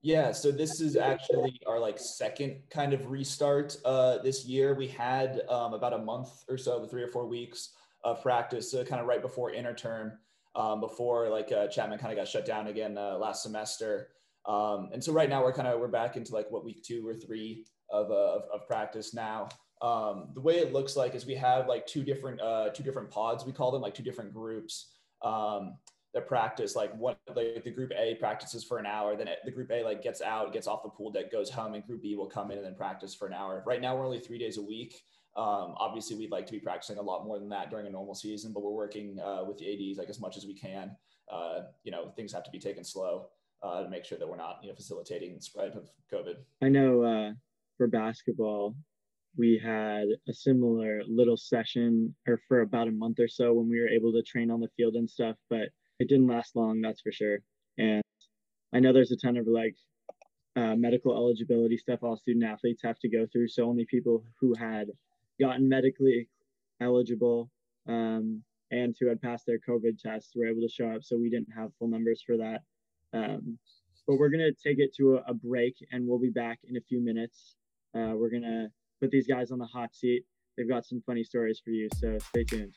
Yeah, 0.01 0.31
so 0.31 0.51
this 0.51 0.79
is 0.79 0.95
actually 0.95 1.59
our 1.67 1.77
like 1.77 1.99
second 1.99 2.61
kind 2.69 2.93
of 2.93 3.11
restart 3.11 3.75
uh, 3.83 4.19
this 4.19 4.45
year. 4.45 4.73
We 4.73 4.87
had 4.87 5.41
um, 5.49 5.73
about 5.73 5.91
a 5.91 5.97
month 5.97 6.29
or 6.47 6.57
so, 6.57 6.85
three 6.85 7.03
or 7.03 7.09
four 7.09 7.27
weeks 7.27 7.73
of 8.05 8.23
practice, 8.23 8.73
uh, 8.73 8.85
kind 8.85 9.01
of 9.01 9.07
right 9.07 9.21
before 9.21 9.51
interterm, 9.51 10.13
um, 10.55 10.79
before 10.79 11.27
like 11.27 11.51
uh, 11.51 11.67
Chapman 11.67 11.99
kind 11.99 12.13
of 12.13 12.17
got 12.17 12.29
shut 12.29 12.45
down 12.45 12.67
again 12.67 12.97
uh, 12.97 13.17
last 13.17 13.43
semester. 13.43 14.11
Um, 14.49 14.89
and 14.91 15.03
so 15.03 15.13
right 15.13 15.29
now 15.29 15.43
we're 15.43 15.53
kind 15.53 15.67
of 15.67 15.79
we're 15.79 15.87
back 15.87 16.17
into 16.17 16.33
like 16.33 16.49
what 16.49 16.65
week 16.65 16.81
two 16.83 17.07
or 17.07 17.13
three 17.13 17.65
of 17.91 18.09
uh, 18.09 18.15
of, 18.15 18.41
of, 18.51 18.67
practice 18.67 19.13
now. 19.13 19.47
Um, 19.83 20.29
the 20.33 20.41
way 20.41 20.55
it 20.55 20.73
looks 20.73 20.95
like 20.95 21.13
is 21.13 21.27
we 21.27 21.35
have 21.35 21.67
like 21.67 21.85
two 21.85 22.03
different 22.03 22.41
uh, 22.41 22.69
two 22.69 22.81
different 22.81 23.11
pods 23.11 23.45
we 23.45 23.51
call 23.51 23.71
them 23.71 23.83
like 23.83 23.93
two 23.93 24.03
different 24.03 24.33
groups. 24.33 24.87
Um, 25.23 25.77
that 26.15 26.27
practice 26.27 26.75
like 26.75 26.91
what 26.95 27.19
like 27.35 27.63
the 27.63 27.69
group 27.69 27.91
A 27.95 28.15
practices 28.15 28.63
for 28.63 28.79
an 28.79 28.87
hour, 28.87 29.15
then 29.15 29.29
the 29.45 29.51
group 29.51 29.69
A 29.69 29.83
like 29.83 30.01
gets 30.01 30.19
out, 30.19 30.51
gets 30.51 30.65
off 30.65 30.81
the 30.81 30.89
pool 30.89 31.11
deck, 31.11 31.31
goes 31.31 31.51
home, 31.51 31.75
and 31.75 31.85
group 31.85 32.01
B 32.01 32.15
will 32.15 32.25
come 32.25 32.49
in 32.49 32.57
and 32.57 32.65
then 32.65 32.73
practice 32.73 33.13
for 33.13 33.27
an 33.27 33.33
hour. 33.33 33.63
Right 33.67 33.79
now 33.79 33.95
we're 33.95 34.05
only 34.05 34.19
three 34.19 34.39
days 34.39 34.57
a 34.57 34.63
week. 34.63 34.99
Um, 35.37 35.75
obviously, 35.77 36.15
we'd 36.15 36.31
like 36.31 36.47
to 36.47 36.51
be 36.51 36.59
practicing 36.59 36.97
a 36.97 37.01
lot 37.03 37.23
more 37.23 37.37
than 37.37 37.49
that 37.49 37.69
during 37.69 37.85
a 37.85 37.91
normal 37.91 38.15
season, 38.15 38.51
but 38.51 38.63
we're 38.63 38.71
working 38.71 39.19
uh, 39.19 39.43
with 39.45 39.59
the 39.59 39.71
ads 39.71 39.99
like 39.99 40.09
as 40.09 40.19
much 40.19 40.37
as 40.37 40.47
we 40.47 40.55
can. 40.55 40.95
Uh, 41.31 41.61
you 41.83 41.91
know, 41.91 42.09
things 42.15 42.33
have 42.33 42.43
to 42.43 42.49
be 42.49 42.57
taken 42.57 42.83
slow 42.83 43.27
uh, 43.61 43.83
to 43.83 43.89
make 43.89 44.05
sure 44.05 44.17
that 44.17 44.27
we're 44.27 44.37
not 44.37 44.59
you 44.61 44.69
know 44.69 44.75
facilitating 44.75 45.39
spread 45.39 45.75
of 45.75 45.89
COVID. 46.11 46.35
I 46.61 46.69
know 46.69 47.03
uh, 47.03 47.31
for 47.77 47.87
basketball, 47.87 48.75
we 49.37 49.59
had 49.63 50.07
a 50.27 50.33
similar 50.33 51.01
little 51.07 51.37
session 51.37 52.15
or 52.27 52.39
for 52.47 52.61
about 52.61 52.87
a 52.87 52.91
month 52.91 53.19
or 53.19 53.27
so 53.27 53.53
when 53.53 53.69
we 53.69 53.79
were 53.79 53.87
able 53.87 54.11
to 54.13 54.23
train 54.23 54.51
on 54.51 54.59
the 54.59 54.69
field 54.75 54.95
and 54.95 55.09
stuff, 55.09 55.35
but 55.49 55.69
it 55.99 56.07
didn't 56.07 56.27
last 56.27 56.55
long, 56.55 56.81
that's 56.81 57.01
for 57.01 57.11
sure. 57.11 57.39
And 57.77 58.01
I 58.73 58.79
know 58.79 58.93
there's 58.93 59.11
a 59.11 59.17
ton 59.17 59.37
of 59.37 59.47
like 59.47 59.75
uh, 60.55 60.75
medical 60.75 61.15
eligibility 61.15 61.77
stuff 61.77 61.99
all 62.03 62.17
student 62.17 62.45
athletes 62.45 62.81
have 62.83 62.99
to 62.99 63.09
go 63.09 63.25
through. 63.31 63.47
So 63.47 63.65
only 63.65 63.85
people 63.85 64.23
who 64.39 64.53
had 64.55 64.87
gotten 65.39 65.69
medically 65.69 66.27
eligible 66.81 67.49
um, 67.87 68.43
and 68.71 68.95
who 68.99 69.07
had 69.07 69.21
passed 69.21 69.45
their 69.45 69.59
COVID 69.59 69.99
tests 69.99 70.31
were 70.35 70.47
able 70.47 70.61
to 70.61 70.69
show 70.69 70.89
up. 70.89 71.03
So 71.03 71.17
we 71.17 71.29
didn't 71.29 71.53
have 71.55 71.71
full 71.79 71.87
numbers 71.87 72.23
for 72.25 72.37
that. 72.37 72.61
Um, 73.13 73.57
but 74.07 74.17
we're 74.17 74.29
going 74.29 74.39
to 74.39 74.51
take 74.51 74.79
it 74.79 74.93
to 74.95 75.17
a, 75.17 75.31
a, 75.31 75.33
break 75.33 75.75
and 75.91 76.07
we'll 76.07 76.19
be 76.19 76.29
back 76.31 76.59
in 76.67 76.77
a 76.77 76.81
few 76.81 76.99
minutes. 76.99 77.55
Uh, 77.95 78.13
we're 78.15 78.29
going 78.29 78.43
to 78.43 78.67
put 79.01 79.11
these 79.11 79.27
guys 79.27 79.51
on 79.51 79.59
the 79.59 79.65
hot 79.65 79.93
seat. 79.93 80.23
They've 80.57 80.69
got 80.69 80.85
some 80.85 81.01
funny 81.05 81.23
stories 81.23 81.61
for 81.63 81.71
you. 81.71 81.89
So 81.95 82.17
stay 82.19 82.43
tuned. 82.43 82.73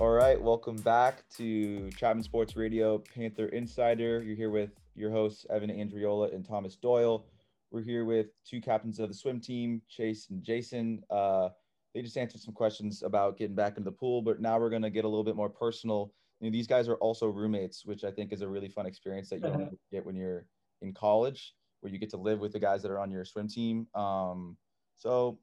All 0.00 0.10
right, 0.10 0.40
welcome 0.40 0.76
back 0.76 1.28
to 1.38 1.90
Chapman 1.90 2.22
Sports 2.22 2.54
Radio 2.54 2.98
Panther 2.98 3.46
Insider. 3.46 4.22
You're 4.22 4.36
here 4.36 4.48
with 4.48 4.70
your 4.94 5.10
hosts 5.10 5.44
Evan 5.50 5.70
Andriola 5.70 6.32
and 6.32 6.46
Thomas 6.46 6.76
Doyle. 6.76 7.26
We're 7.72 7.82
here 7.82 8.04
with 8.04 8.28
two 8.44 8.60
captains 8.60 9.00
of 9.00 9.08
the 9.08 9.14
swim 9.14 9.40
team, 9.40 9.82
Chase 9.88 10.28
and 10.30 10.40
Jason. 10.40 11.02
Uh, 11.10 11.48
they 11.92 12.02
just 12.02 12.16
answered 12.16 12.40
some 12.40 12.54
questions 12.54 13.02
about 13.02 13.38
getting 13.38 13.56
back 13.56 13.76
into 13.76 13.90
the 13.90 13.96
pool, 13.96 14.22
but 14.22 14.40
now 14.40 14.56
we're 14.60 14.70
going 14.70 14.82
to 14.82 14.90
get 14.90 15.04
a 15.04 15.08
little 15.08 15.24
bit 15.24 15.34
more 15.34 15.50
personal. 15.50 16.12
You 16.38 16.48
know, 16.48 16.52
these 16.52 16.68
guys 16.68 16.88
are 16.88 16.94
also 16.98 17.26
roommates, 17.26 17.84
which 17.84 18.04
I 18.04 18.12
think 18.12 18.32
is 18.32 18.40
a 18.40 18.48
really 18.48 18.68
fun 18.68 18.86
experience 18.86 19.28
that 19.30 19.40
you 19.40 19.48
don't 19.48 19.76
get 19.90 20.06
when 20.06 20.14
you're 20.14 20.46
in 20.80 20.94
college, 20.94 21.54
where 21.80 21.92
you 21.92 21.98
get 21.98 22.10
to 22.10 22.18
live 22.18 22.38
with 22.38 22.52
the 22.52 22.60
guys 22.60 22.82
that 22.82 22.92
are 22.92 23.00
on 23.00 23.10
your 23.10 23.24
swim 23.24 23.48
team. 23.48 23.88
Um, 23.96 24.56
so 24.94 25.40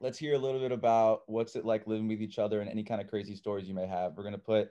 let's 0.00 0.18
hear 0.18 0.34
a 0.34 0.38
little 0.38 0.60
bit 0.60 0.72
about 0.72 1.22
what's 1.26 1.56
it 1.56 1.64
like 1.64 1.86
living 1.86 2.08
with 2.08 2.20
each 2.20 2.38
other 2.38 2.60
and 2.60 2.70
any 2.70 2.82
kind 2.82 3.00
of 3.00 3.08
crazy 3.08 3.34
stories 3.34 3.68
you 3.68 3.74
may 3.74 3.86
have. 3.86 4.12
We're 4.16 4.22
going 4.22 4.34
to 4.34 4.38
put 4.38 4.70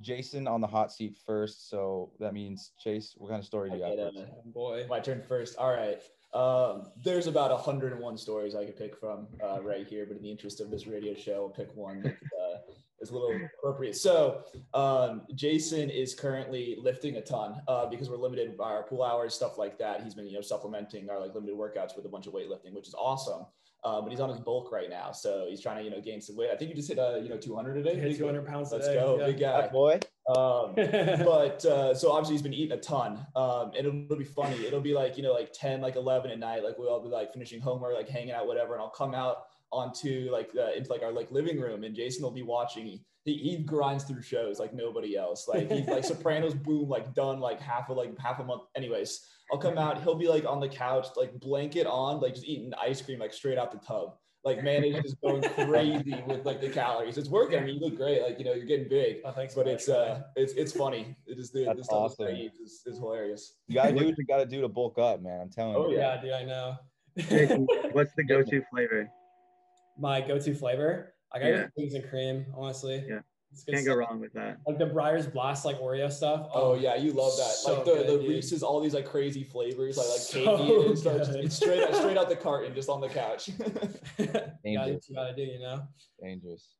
Jason 0.00 0.48
on 0.48 0.60
the 0.60 0.66
hot 0.66 0.92
seat 0.92 1.18
first. 1.26 1.68
So 1.68 2.12
that 2.18 2.34
means 2.34 2.72
Chase, 2.78 3.14
what 3.16 3.28
kind 3.30 3.40
of 3.40 3.46
story 3.46 3.70
do 3.70 3.76
you 3.76 3.82
have? 3.82 3.92
Okay, 3.92 4.26
Oh, 4.30 4.42
boy. 4.46 4.86
My 4.88 5.00
turn 5.00 5.22
first. 5.22 5.56
All 5.58 5.70
right. 5.70 6.00
Um, 6.34 6.88
there's 7.04 7.26
about 7.26 7.50
101 7.50 8.16
stories 8.16 8.54
I 8.54 8.64
could 8.64 8.76
pick 8.76 8.96
from 8.96 9.26
uh, 9.44 9.60
right 9.62 9.86
here, 9.86 10.06
but 10.06 10.16
in 10.16 10.22
the 10.22 10.30
interest 10.30 10.60
of 10.60 10.70
this 10.70 10.86
radio 10.86 11.14
show, 11.14 11.44
I'll 11.44 11.48
pick 11.50 11.76
one 11.76 12.00
that 12.02 12.12
uh, 12.14 12.72
is 13.00 13.10
a 13.10 13.12
little 13.12 13.38
appropriate. 13.58 13.96
So, 13.96 14.44
um, 14.72 15.22
Jason 15.34 15.90
is 15.90 16.14
currently 16.14 16.78
lifting 16.80 17.16
a 17.16 17.20
ton 17.20 17.60
uh, 17.68 17.86
because 17.86 18.08
we're 18.08 18.16
limited 18.16 18.56
by 18.56 18.70
our 18.70 18.82
pool 18.82 19.02
hours, 19.02 19.34
stuff 19.34 19.58
like 19.58 19.78
that. 19.78 20.02
He's 20.02 20.14
been, 20.14 20.26
you 20.26 20.32
know, 20.32 20.40
supplementing 20.40 21.10
our 21.10 21.20
like 21.20 21.34
limited 21.34 21.54
workouts 21.54 21.94
with 21.96 22.06
a 22.06 22.08
bunch 22.08 22.26
of 22.26 22.32
weightlifting, 22.32 22.72
which 22.72 22.88
is 22.88 22.94
awesome. 22.94 23.44
Uh, 23.84 24.00
but 24.00 24.10
he's 24.10 24.20
on 24.20 24.28
his 24.28 24.38
bulk 24.38 24.70
right 24.70 24.88
now, 24.88 25.10
so 25.10 25.46
he's 25.48 25.60
trying 25.60 25.78
to, 25.78 25.82
you 25.82 25.90
know, 25.90 26.00
gain 26.00 26.20
some 26.20 26.36
weight. 26.36 26.50
I 26.52 26.56
think 26.56 26.70
you 26.70 26.76
just 26.76 26.88
hit, 26.88 27.00
uh, 27.00 27.16
you 27.16 27.28
know, 27.28 27.36
200 27.36 27.78
a 27.78 27.82
day. 27.82 27.96
Hit 27.98 28.16
200 28.16 28.46
pounds 28.46 28.70
a 28.70 28.76
Let's 28.76 28.86
day, 28.86 28.94
go, 28.94 29.18
yeah. 29.18 29.26
big 29.26 29.40
guy. 29.40 29.60
That 29.60 29.72
boy. 29.72 29.98
Um, 30.28 30.74
but 30.76 31.64
uh, 31.64 31.92
so 31.92 32.12
obviously 32.12 32.34
he's 32.34 32.42
been 32.42 32.54
eating 32.54 32.78
a 32.78 32.80
ton 32.80 33.26
um, 33.34 33.72
and 33.76 33.86
it'll, 33.86 34.04
it'll 34.04 34.16
be 34.16 34.24
funny 34.24 34.64
it'll 34.64 34.80
be 34.80 34.94
like 34.94 35.16
you 35.16 35.22
know 35.24 35.32
like 35.32 35.52
10 35.52 35.80
like 35.80 35.96
11 35.96 36.30
at 36.30 36.38
night 36.38 36.62
like 36.62 36.78
we'll 36.78 36.90
all 36.90 37.02
be 37.02 37.08
like 37.08 37.32
finishing 37.32 37.60
homework 37.60 37.96
like 37.96 38.08
hanging 38.08 38.30
out 38.30 38.46
whatever 38.46 38.74
and 38.74 38.82
i'll 38.82 38.88
come 38.88 39.16
out 39.16 39.46
onto 39.72 40.28
like 40.30 40.50
uh, 40.58 40.70
into 40.76 40.90
like 40.90 41.02
our 41.02 41.12
like 41.12 41.30
living 41.30 41.58
room 41.60 41.82
and 41.84 41.94
jason 41.94 42.22
will 42.22 42.30
be 42.30 42.42
watching 42.42 42.84
he, 42.84 43.02
he, 43.24 43.36
he 43.38 43.56
grinds 43.58 44.04
through 44.04 44.20
shows 44.22 44.58
like 44.58 44.74
nobody 44.74 45.16
else 45.16 45.48
like 45.48 45.70
he's 45.70 45.86
like 45.88 46.04
sopranos 46.12 46.54
boom 46.54 46.88
like 46.88 47.14
done 47.14 47.40
like 47.40 47.60
half 47.60 47.88
a 47.88 47.92
like 47.92 48.16
half 48.18 48.38
a 48.38 48.44
month 48.44 48.62
anyways 48.76 49.20
i'll 49.52 49.58
come 49.58 49.78
out 49.78 50.02
he'll 50.02 50.14
be 50.14 50.28
like 50.28 50.44
on 50.44 50.60
the 50.60 50.68
couch 50.68 51.06
like 51.16 51.32
blanket 51.40 51.86
on 51.86 52.20
like 52.20 52.34
just 52.34 52.46
eating 52.46 52.72
ice 52.80 53.00
cream 53.00 53.18
like 53.18 53.32
straight 53.32 53.58
out 53.58 53.72
the 53.72 53.78
tub 53.78 54.14
like 54.44 54.62
man 54.64 54.82
is 54.82 55.00
just 55.02 55.20
going 55.22 55.40
crazy 55.68 56.20
with 56.26 56.44
like 56.44 56.60
the 56.60 56.68
calories 56.68 57.16
it's 57.16 57.28
working 57.28 57.58
i 57.58 57.62
mean 57.62 57.76
you 57.76 57.80
look 57.80 57.96
great 57.96 58.20
like 58.22 58.38
you 58.38 58.44
know 58.44 58.52
you're 58.52 58.66
getting 58.66 58.88
big 58.88 59.18
Oh, 59.24 59.30
thanks, 59.30 59.54
but 59.54 59.66
man. 59.66 59.74
it's 59.76 59.88
uh 59.88 60.22
it's 60.36 60.52
it's 60.54 60.72
funny. 60.72 61.16
It 61.26 61.38
is 61.38 61.52
the 61.52 61.64
That's 61.64 61.78
this 61.78 61.86
stuff 61.86 61.98
awesome. 62.18 62.26
is, 62.26 62.82
is 62.84 62.98
hilarious. 62.98 63.54
You 63.68 63.76
got 63.76 63.86
to 63.86 63.92
do 63.92 64.04
what 64.06 64.18
you 64.18 64.24
got 64.26 64.38
to 64.38 64.46
do 64.46 64.60
to 64.62 64.68
bulk 64.68 64.98
up, 64.98 65.22
man. 65.22 65.40
I'm 65.42 65.48
telling 65.48 65.76
Oh, 65.76 65.88
you. 65.90 65.96
Oh 65.96 66.00
yeah, 66.00 66.20
dude, 66.20 66.32
I 66.32 66.42
know. 66.44 66.76
What's 67.92 68.12
the 68.16 68.24
go-to 68.28 68.62
flavor? 68.70 69.08
My 69.98 70.20
go-to 70.20 70.54
flavor, 70.54 71.14
I 71.32 71.38
got 71.38 71.46
Yeah. 71.46 71.62
cookies 71.64 71.94
and 71.94 72.08
cream. 72.08 72.46
Honestly, 72.56 73.04
Yeah. 73.08 73.20
it's 73.52 73.64
good 73.64 73.74
Can't 73.74 73.86
go 73.86 73.94
wrong 73.94 74.20
with 74.20 74.32
that. 74.32 74.58
Like 74.66 74.78
the 74.78 74.86
Breyers 74.86 75.30
Blast, 75.32 75.64
like 75.64 75.78
Oreo 75.80 76.10
stuff. 76.10 76.48
Oh 76.54 76.74
yeah, 76.74 76.94
you 76.96 77.12
love 77.12 77.36
that. 77.36 77.44
so 77.52 77.74
like 77.74 77.84
the, 77.84 77.92
good, 77.92 78.06
the 78.06 78.18
dude. 78.18 78.28
Reese's, 78.30 78.62
all 78.62 78.80
these 78.80 78.94
like 78.94 79.06
crazy 79.06 79.44
flavors, 79.44 79.96
like 79.98 80.08
like 80.08 80.18
So 80.18 80.38
cakey 80.58 80.86
and 80.86 80.98
stuff. 80.98 81.16
Just- 81.18 81.30
It's 81.36 81.56
straight 81.56 81.82
out, 81.82 81.94
straight 81.94 82.16
out 82.16 82.28
the 82.28 82.36
carton, 82.48 82.74
just 82.74 82.88
on 82.88 83.00
the 83.00 83.08
couch. 83.08 83.48
you 84.18 84.26
gotta, 84.26 84.54
Dangerous. 84.64 85.08
you 85.08 85.14
gotta 85.14 85.34
do, 85.36 85.42
you 85.42 85.58
know. 85.60 85.82
Dangerous. 86.22 86.74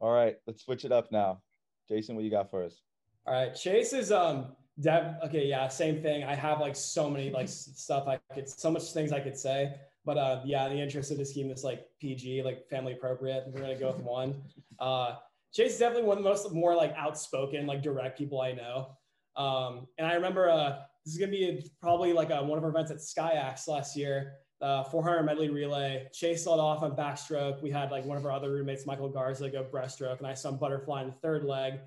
All 0.00 0.12
right, 0.12 0.36
let's 0.46 0.62
switch 0.62 0.84
it 0.84 0.92
up 0.92 1.10
now. 1.10 1.40
Jason, 1.88 2.14
what 2.16 2.24
you 2.24 2.30
got 2.30 2.50
for 2.50 2.64
us? 2.64 2.82
All 3.26 3.32
right, 3.32 3.54
Chase 3.54 3.92
is 3.92 4.12
um 4.12 4.54
Dev. 4.78 5.14
Okay, 5.24 5.46
yeah, 5.46 5.68
same 5.68 6.02
thing. 6.02 6.22
I 6.24 6.34
have 6.34 6.60
like 6.60 6.76
so 6.76 7.08
many 7.08 7.30
like 7.30 7.48
stuff 7.48 8.06
I 8.06 8.18
could, 8.34 8.46
so 8.46 8.70
much 8.70 8.82
things 8.92 9.10
I 9.12 9.20
could 9.20 9.38
say, 9.38 9.74
but 10.06 10.16
uh, 10.16 10.40
yeah, 10.44 10.66
in 10.66 10.76
the 10.76 10.80
interest 10.80 11.10
of 11.10 11.18
the 11.18 11.26
scheme 11.26 11.48
this 11.48 11.64
like 11.64 11.84
PG, 12.00 12.42
like 12.44 12.68
family 12.70 12.92
appropriate, 12.92 13.44
we're 13.48 13.60
gonna 13.60 13.76
go 13.76 13.88
with 13.88 14.00
one. 14.02 14.40
Uh, 14.78 15.16
Chase 15.52 15.72
is 15.72 15.78
definitely 15.78 16.06
one 16.06 16.16
of 16.16 16.24
the 16.24 16.30
most 16.30 16.52
more 16.52 16.74
like 16.76 16.94
outspoken, 16.96 17.66
like 17.66 17.82
direct 17.82 18.16
people 18.16 18.40
I 18.40 18.52
know. 18.52 18.96
Um, 19.36 19.88
and 19.98 20.06
I 20.06 20.14
remember 20.14 20.48
uh, 20.48 20.78
this 21.04 21.14
is 21.14 21.18
gonna 21.18 21.32
be 21.32 21.68
probably 21.82 22.12
like 22.12 22.30
uh 22.30 22.42
one 22.42 22.56
of 22.56 22.64
our 22.64 22.70
events 22.70 22.90
at 22.90 22.98
SCIAC 22.98 23.66
last 23.68 23.96
year. 23.96 24.34
Uh, 24.62 24.82
400 24.84 25.24
medley 25.24 25.50
relay. 25.50 26.06
Chase 26.14 26.46
led 26.46 26.58
off 26.58 26.82
on 26.82 26.96
backstroke. 26.96 27.60
We 27.62 27.70
had 27.70 27.90
like 27.90 28.06
one 28.06 28.16
of 28.16 28.24
our 28.24 28.32
other 28.32 28.52
roommates, 28.52 28.86
Michael 28.86 29.10
Garza, 29.10 29.50
go 29.50 29.64
breaststroke, 29.64 30.16
and 30.18 30.26
I 30.26 30.32
saw 30.32 30.48
him 30.48 30.56
butterfly 30.56 31.02
in 31.02 31.08
the 31.08 31.14
third 31.14 31.44
leg. 31.44 31.80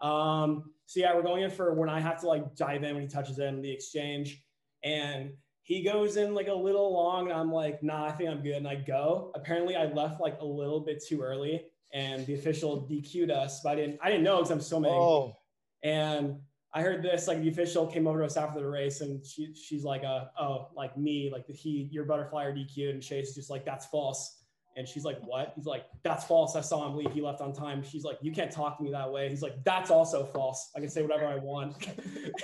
Um, 0.00 0.70
so 0.86 1.00
yeah, 1.00 1.14
we're 1.14 1.22
going 1.22 1.42
in 1.42 1.50
for 1.50 1.74
when 1.74 1.90
I 1.90 2.00
have 2.00 2.20
to 2.20 2.28
like 2.28 2.54
dive 2.54 2.84
in 2.84 2.94
when 2.94 3.02
he 3.02 3.08
touches 3.08 3.38
in 3.38 3.60
the 3.60 3.70
exchange, 3.70 4.42
and 4.82 5.32
he 5.66 5.82
goes 5.82 6.16
in 6.16 6.32
like 6.32 6.46
a 6.46 6.54
little 6.54 6.92
long, 6.92 7.28
and 7.28 7.36
I'm 7.36 7.50
like, 7.52 7.82
nah, 7.82 8.06
I 8.06 8.12
think 8.12 8.30
I'm 8.30 8.40
good, 8.40 8.54
and 8.54 8.68
I 8.68 8.76
go. 8.76 9.32
Apparently, 9.34 9.74
I 9.74 9.86
left 9.86 10.20
like 10.20 10.38
a 10.40 10.44
little 10.44 10.78
bit 10.78 11.02
too 11.04 11.20
early, 11.22 11.64
and 11.92 12.24
the 12.24 12.34
official 12.34 12.86
DQ'd 12.88 13.32
us, 13.32 13.62
but 13.64 13.70
I 13.70 13.74
didn't, 13.74 13.98
I 14.00 14.08
didn't 14.10 14.22
know 14.22 14.36
because 14.36 14.52
I'm 14.52 14.60
swimming. 14.60 14.92
Oh, 14.92 15.34
And 15.82 16.36
I 16.72 16.82
heard 16.82 17.02
this, 17.02 17.26
like 17.26 17.42
the 17.42 17.48
official 17.48 17.84
came 17.84 18.06
over 18.06 18.20
to 18.20 18.26
us 18.26 18.36
after 18.36 18.60
the 18.60 18.68
race 18.68 19.00
and 19.00 19.24
she 19.24 19.54
she's 19.54 19.82
like, 19.82 20.04
uh, 20.04 20.26
oh, 20.38 20.68
like 20.76 20.96
me, 20.96 21.30
like 21.32 21.46
the 21.46 21.52
he, 21.54 21.88
your 21.90 22.04
butterfly 22.04 22.44
or 22.44 22.52
DQ. 22.54 22.90
And 22.90 23.02
Chase 23.02 23.30
is 23.30 23.34
just 23.34 23.50
like, 23.50 23.64
that's 23.64 23.86
false. 23.86 24.42
And 24.76 24.86
she's 24.86 25.04
like, 25.04 25.18
what? 25.24 25.54
He's 25.56 25.64
like, 25.64 25.86
that's 26.02 26.24
false. 26.24 26.54
I 26.54 26.60
saw 26.60 26.86
him 26.86 26.96
leave. 26.96 27.10
He 27.12 27.22
left 27.22 27.40
on 27.40 27.54
time. 27.54 27.82
She's 27.82 28.04
like, 28.04 28.18
you 28.20 28.30
can't 28.30 28.50
talk 28.52 28.76
to 28.76 28.84
me 28.84 28.90
that 28.90 29.10
way. 29.10 29.28
He's 29.30 29.40
like, 29.40 29.64
that's 29.64 29.90
also 29.90 30.22
false. 30.24 30.70
I 30.76 30.80
can 30.80 30.90
say 30.90 31.00
whatever 31.00 31.26
I 31.26 31.36
want. 31.36 31.88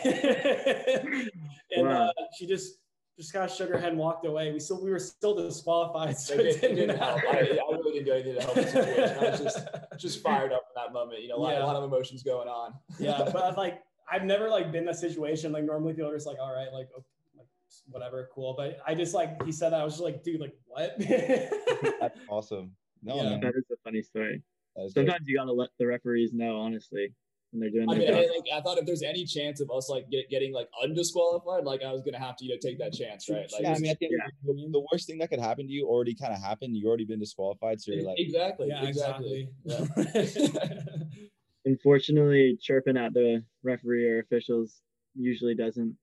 and 0.05 1.31
Wow. 1.77 2.07
uh, 2.09 2.13
she 2.39 2.47
just 2.47 2.79
just 3.19 3.33
kind 3.33 3.45
of 3.49 3.55
shook 3.55 3.69
her 3.71 3.79
head 3.79 3.91
and 3.91 3.99
walked 3.99 4.25
away. 4.27 4.53
We 4.53 4.59
still 4.61 4.83
we 4.83 4.91
were 4.91 4.99
still 4.99 5.35
disqualified. 5.35 6.17
So 6.19 6.35
it, 6.35 6.41
it 6.41 6.45
did, 6.45 6.55
it 6.55 6.61
didn't 6.61 6.77
didn't 6.77 6.99
help. 6.99 7.21
I. 7.31 7.37
I 7.39 7.77
really 7.77 7.93
didn't 8.01 8.05
do 8.07 8.13
anything 8.13 8.35
to 8.37 8.41
help 8.43 8.55
the 8.55 8.63
situation. 8.67 9.19
I 9.19 9.31
was 9.31 9.41
just 9.41 9.59
just 9.99 10.23
fired 10.23 10.53
up 10.53 10.65
in 10.75 10.83
that 10.83 10.93
moment. 10.93 11.23
You 11.23 11.29
know, 11.29 11.37
a 11.37 11.39
lot, 11.39 11.53
Yeah. 11.53 11.65
a 11.65 11.67
lot 11.67 11.77
of 11.77 11.85
emotions 11.85 12.23
going 12.23 12.49
on. 12.49 12.75
yeah, 12.99 13.29
but 13.33 13.57
like 13.57 13.83
I've 14.11 14.25
never 14.25 14.49
like 14.49 14.73
been 14.73 14.85
in 14.85 14.89
a 14.89 14.95
situation 14.95 15.53
like 15.53 15.65
normally 15.65 15.95
people 15.95 16.11
are 16.11 16.15
just 16.15 16.27
like, 16.27 16.39
all 16.41 16.53
right, 16.53 16.73
like, 16.73 16.89
okay, 16.97 17.07
like 17.37 17.47
whatever, 17.89 18.29
cool. 18.35 18.55
But 18.57 18.79
I 18.87 18.95
just 18.95 19.15
like 19.15 19.43
he 19.45 19.53
said 19.53 19.71
that 19.73 19.81
I 19.81 19.85
was 19.85 19.95
just 19.95 20.05
like, 20.05 20.23
dude, 20.23 20.41
like 20.41 20.55
what? 20.67 20.95
that's 20.99 22.19
awesome. 22.29 22.73
No, 23.03 23.17
Yeah. 23.17 23.23
man. 23.31 23.41
That 23.41 23.55
is 23.57 23.65
a 23.73 23.77
funny 23.85 24.03
story. 24.03 24.43
that 24.77 24.85
is 24.85 24.93
great. 24.95 25.07
Sometimes 25.07 25.27
you 25.29 25.37
gotta 25.37 25.53
let 25.53 25.71
the 25.79 25.87
referees 25.87 26.33
know, 26.33 26.57
honestly, 26.59 27.13
when 27.53 27.61
they're 27.61 27.71
doing 27.71 27.89
I 27.89 27.95
their 27.99 28.15
mean, 28.15 28.31
I, 28.31 28.35
like, 28.35 28.47
I 28.53 28.61
thought 28.63 28.79
if 28.79 28.87
there's 28.87 29.03
any 29.03 29.25
chance 29.27 29.61
of 29.61 29.71
us 29.71 29.89
like 29.91 30.09
get, 30.11 30.29
getting 30.31 30.53
like 30.55 30.69
undisqualified, 30.83 31.65
like 31.65 31.83
I 31.83 31.93
was 31.93 32.03
gonna 32.03 32.19
have 32.19 32.37
to 32.37 32.45
you 32.45 32.51
know 32.53 32.57
take 32.61 32.79
that 32.79 32.93
chance, 32.95 33.29
right? 33.29 33.51
Like, 33.53 33.63
yeah, 33.63 33.75
I 33.75 33.79
mean, 33.79 33.91
I 33.91 33.95
think 33.95 34.13
Yeah. 34.13 34.27
the, 34.43 34.69
the 34.73 34.85
worst 34.91 35.07
thing 35.07 35.19
that 35.19 35.29
could 35.31 35.39
happen 35.39 35.67
to 35.67 35.73
you 35.73 35.87
already 35.87 36.15
kind 36.15 36.33
of 36.33 36.41
happened. 36.41 36.77
You 36.77 36.89
already 36.89 37.05
been 37.05 37.21
disqualified, 37.21 37.81
so 37.81 37.93
you're 37.93 38.05
like, 38.05 38.19
exactly, 38.19 38.69
yeah, 38.69 38.85
exactly. 38.87 39.49
exactly. 39.67 40.93
Unfortunately, 41.65 42.59
chirping 42.61 42.97
at 42.97 43.13
the 43.15 43.45
referee 43.63 44.09
or 44.09 44.19
officials 44.21 44.81
usually 45.15 45.55
doesn't 45.55 45.95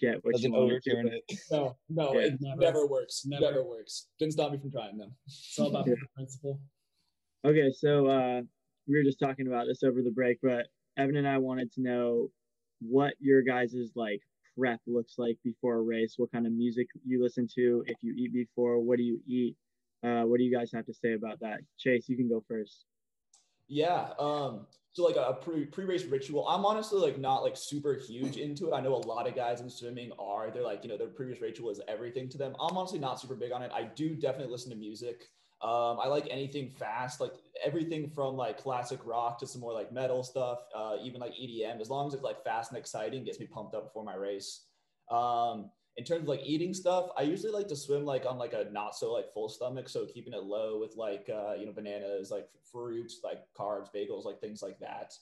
get 0.00 0.24
what 0.24 0.32
doesn't 0.34 0.52
you 0.52 0.58
want 0.58 0.72
it 0.72 0.82
to. 0.82 0.90
overturn 0.92 1.12
it. 1.12 1.38
No, 1.50 1.76
no, 1.90 2.14
Yeah. 2.14 2.26
it 2.26 2.34
Never. 2.40 2.60
never, 2.60 2.86
works. 2.86 3.22
Never. 3.26 3.44
Never. 3.44 3.64
works. 3.64 4.08
Didn't 4.18 4.32
stop 4.32 4.50
me 4.50 4.58
from 4.58 4.72
trying 4.72 4.96
them. 4.96 5.14
it's 5.26 5.56
all 5.58 5.68
about 5.68 5.86
Yeah. 5.86 5.94
principle. 6.14 6.58
Okay, 7.44 7.70
so 7.70 8.06
uh, 8.06 8.40
we 8.88 8.96
were 8.96 9.04
just 9.04 9.20
talking 9.20 9.46
about 9.46 9.66
this 9.66 9.82
over 9.84 10.02
the 10.02 10.10
break, 10.10 10.38
but 10.42 10.66
Evan 10.96 11.16
and 11.16 11.28
I 11.28 11.38
wanted 11.38 11.72
to 11.74 11.80
know 11.80 12.30
what 12.80 13.14
your 13.20 13.42
guys' 13.42 13.92
like 13.94 14.20
prep 14.58 14.80
looks 14.86 15.14
like 15.18 15.38
before 15.44 15.76
a 15.76 15.82
race. 15.82 16.14
What 16.16 16.32
kind 16.32 16.46
of 16.46 16.52
music 16.52 16.88
you 17.06 17.22
listen 17.22 17.48
to? 17.54 17.84
If 17.86 17.98
you 18.02 18.14
eat 18.16 18.32
before, 18.32 18.78
what 18.80 18.96
do 18.98 19.02
you 19.02 19.20
eat? 19.26 19.56
Uh, 20.02 20.22
what 20.22 20.38
do 20.38 20.44
you 20.44 20.56
guys 20.56 20.70
have 20.72 20.86
to 20.86 20.94
say 20.94 21.14
about 21.14 21.40
that? 21.40 21.60
Chase, 21.78 22.08
you 22.08 22.16
can 22.16 22.28
go 22.28 22.42
first. 22.48 22.84
Yeah. 23.68 24.10
Um, 24.18 24.66
so 24.92 25.04
like 25.04 25.16
a 25.16 25.34
pre 25.34 25.66
pre 25.66 25.84
race 25.84 26.04
ritual. 26.04 26.48
I'm 26.48 26.64
honestly 26.64 27.00
like 27.00 27.18
not 27.18 27.42
like 27.42 27.56
super 27.56 27.94
huge 27.94 28.36
into 28.36 28.68
it. 28.68 28.74
I 28.74 28.80
know 28.80 28.94
a 28.94 29.04
lot 29.06 29.28
of 29.28 29.34
guys 29.34 29.60
in 29.60 29.68
swimming 29.68 30.10
are. 30.18 30.50
They're 30.50 30.62
like 30.62 30.84
you 30.84 30.88
know 30.88 30.96
their 30.96 31.08
previous 31.08 31.40
ritual 31.40 31.70
is 31.70 31.80
everything 31.88 32.28
to 32.30 32.38
them. 32.38 32.54
I'm 32.58 32.76
honestly 32.76 32.98
not 32.98 33.20
super 33.20 33.34
big 33.34 33.52
on 33.52 33.62
it. 33.62 33.70
I 33.74 33.84
do 33.84 34.14
definitely 34.14 34.52
listen 34.52 34.70
to 34.70 34.76
music. 34.76 35.28
Um, 35.62 35.98
I 36.00 36.08
like 36.08 36.28
anything 36.30 36.70
fast, 36.70 37.20
like 37.20 37.32
everything 37.64 38.10
from 38.10 38.36
like 38.36 38.58
classic 38.58 39.00
rock 39.04 39.38
to 39.38 39.46
some 39.46 39.62
more 39.62 39.72
like 39.72 39.90
metal 39.90 40.22
stuff, 40.22 40.58
uh, 40.74 40.96
even 41.02 41.20
like 41.20 41.32
EDM. 41.32 41.80
As 41.80 41.88
long 41.88 42.06
as 42.06 42.14
it's 42.14 42.22
like 42.22 42.44
fast 42.44 42.72
and 42.72 42.78
exciting, 42.78 43.24
gets 43.24 43.40
me 43.40 43.46
pumped 43.46 43.74
up 43.74 43.84
before 43.84 44.04
my 44.04 44.14
race. 44.14 44.66
Um, 45.10 45.70
in 45.96 46.04
terms 46.04 46.22
of 46.22 46.28
like 46.28 46.42
eating 46.44 46.74
stuff, 46.74 47.08
I 47.16 47.22
usually 47.22 47.52
like 47.52 47.68
to 47.68 47.76
swim 47.76 48.04
like 48.04 48.26
on 48.26 48.36
like 48.36 48.52
a 48.52 48.66
not 48.70 48.94
so 48.94 49.12
like 49.12 49.32
full 49.32 49.48
stomach, 49.48 49.88
so 49.88 50.04
keeping 50.04 50.34
it 50.34 50.42
low 50.42 50.78
with 50.78 50.94
like 50.94 51.26
uh, 51.32 51.54
you 51.54 51.64
know 51.64 51.72
bananas, 51.72 52.30
like 52.30 52.48
fruits, 52.70 53.20
like 53.24 53.38
carbs, 53.58 53.88
bagels, 53.94 54.26
like 54.26 54.40
things 54.40 54.62
like 54.62 54.78
that. 54.80 55.14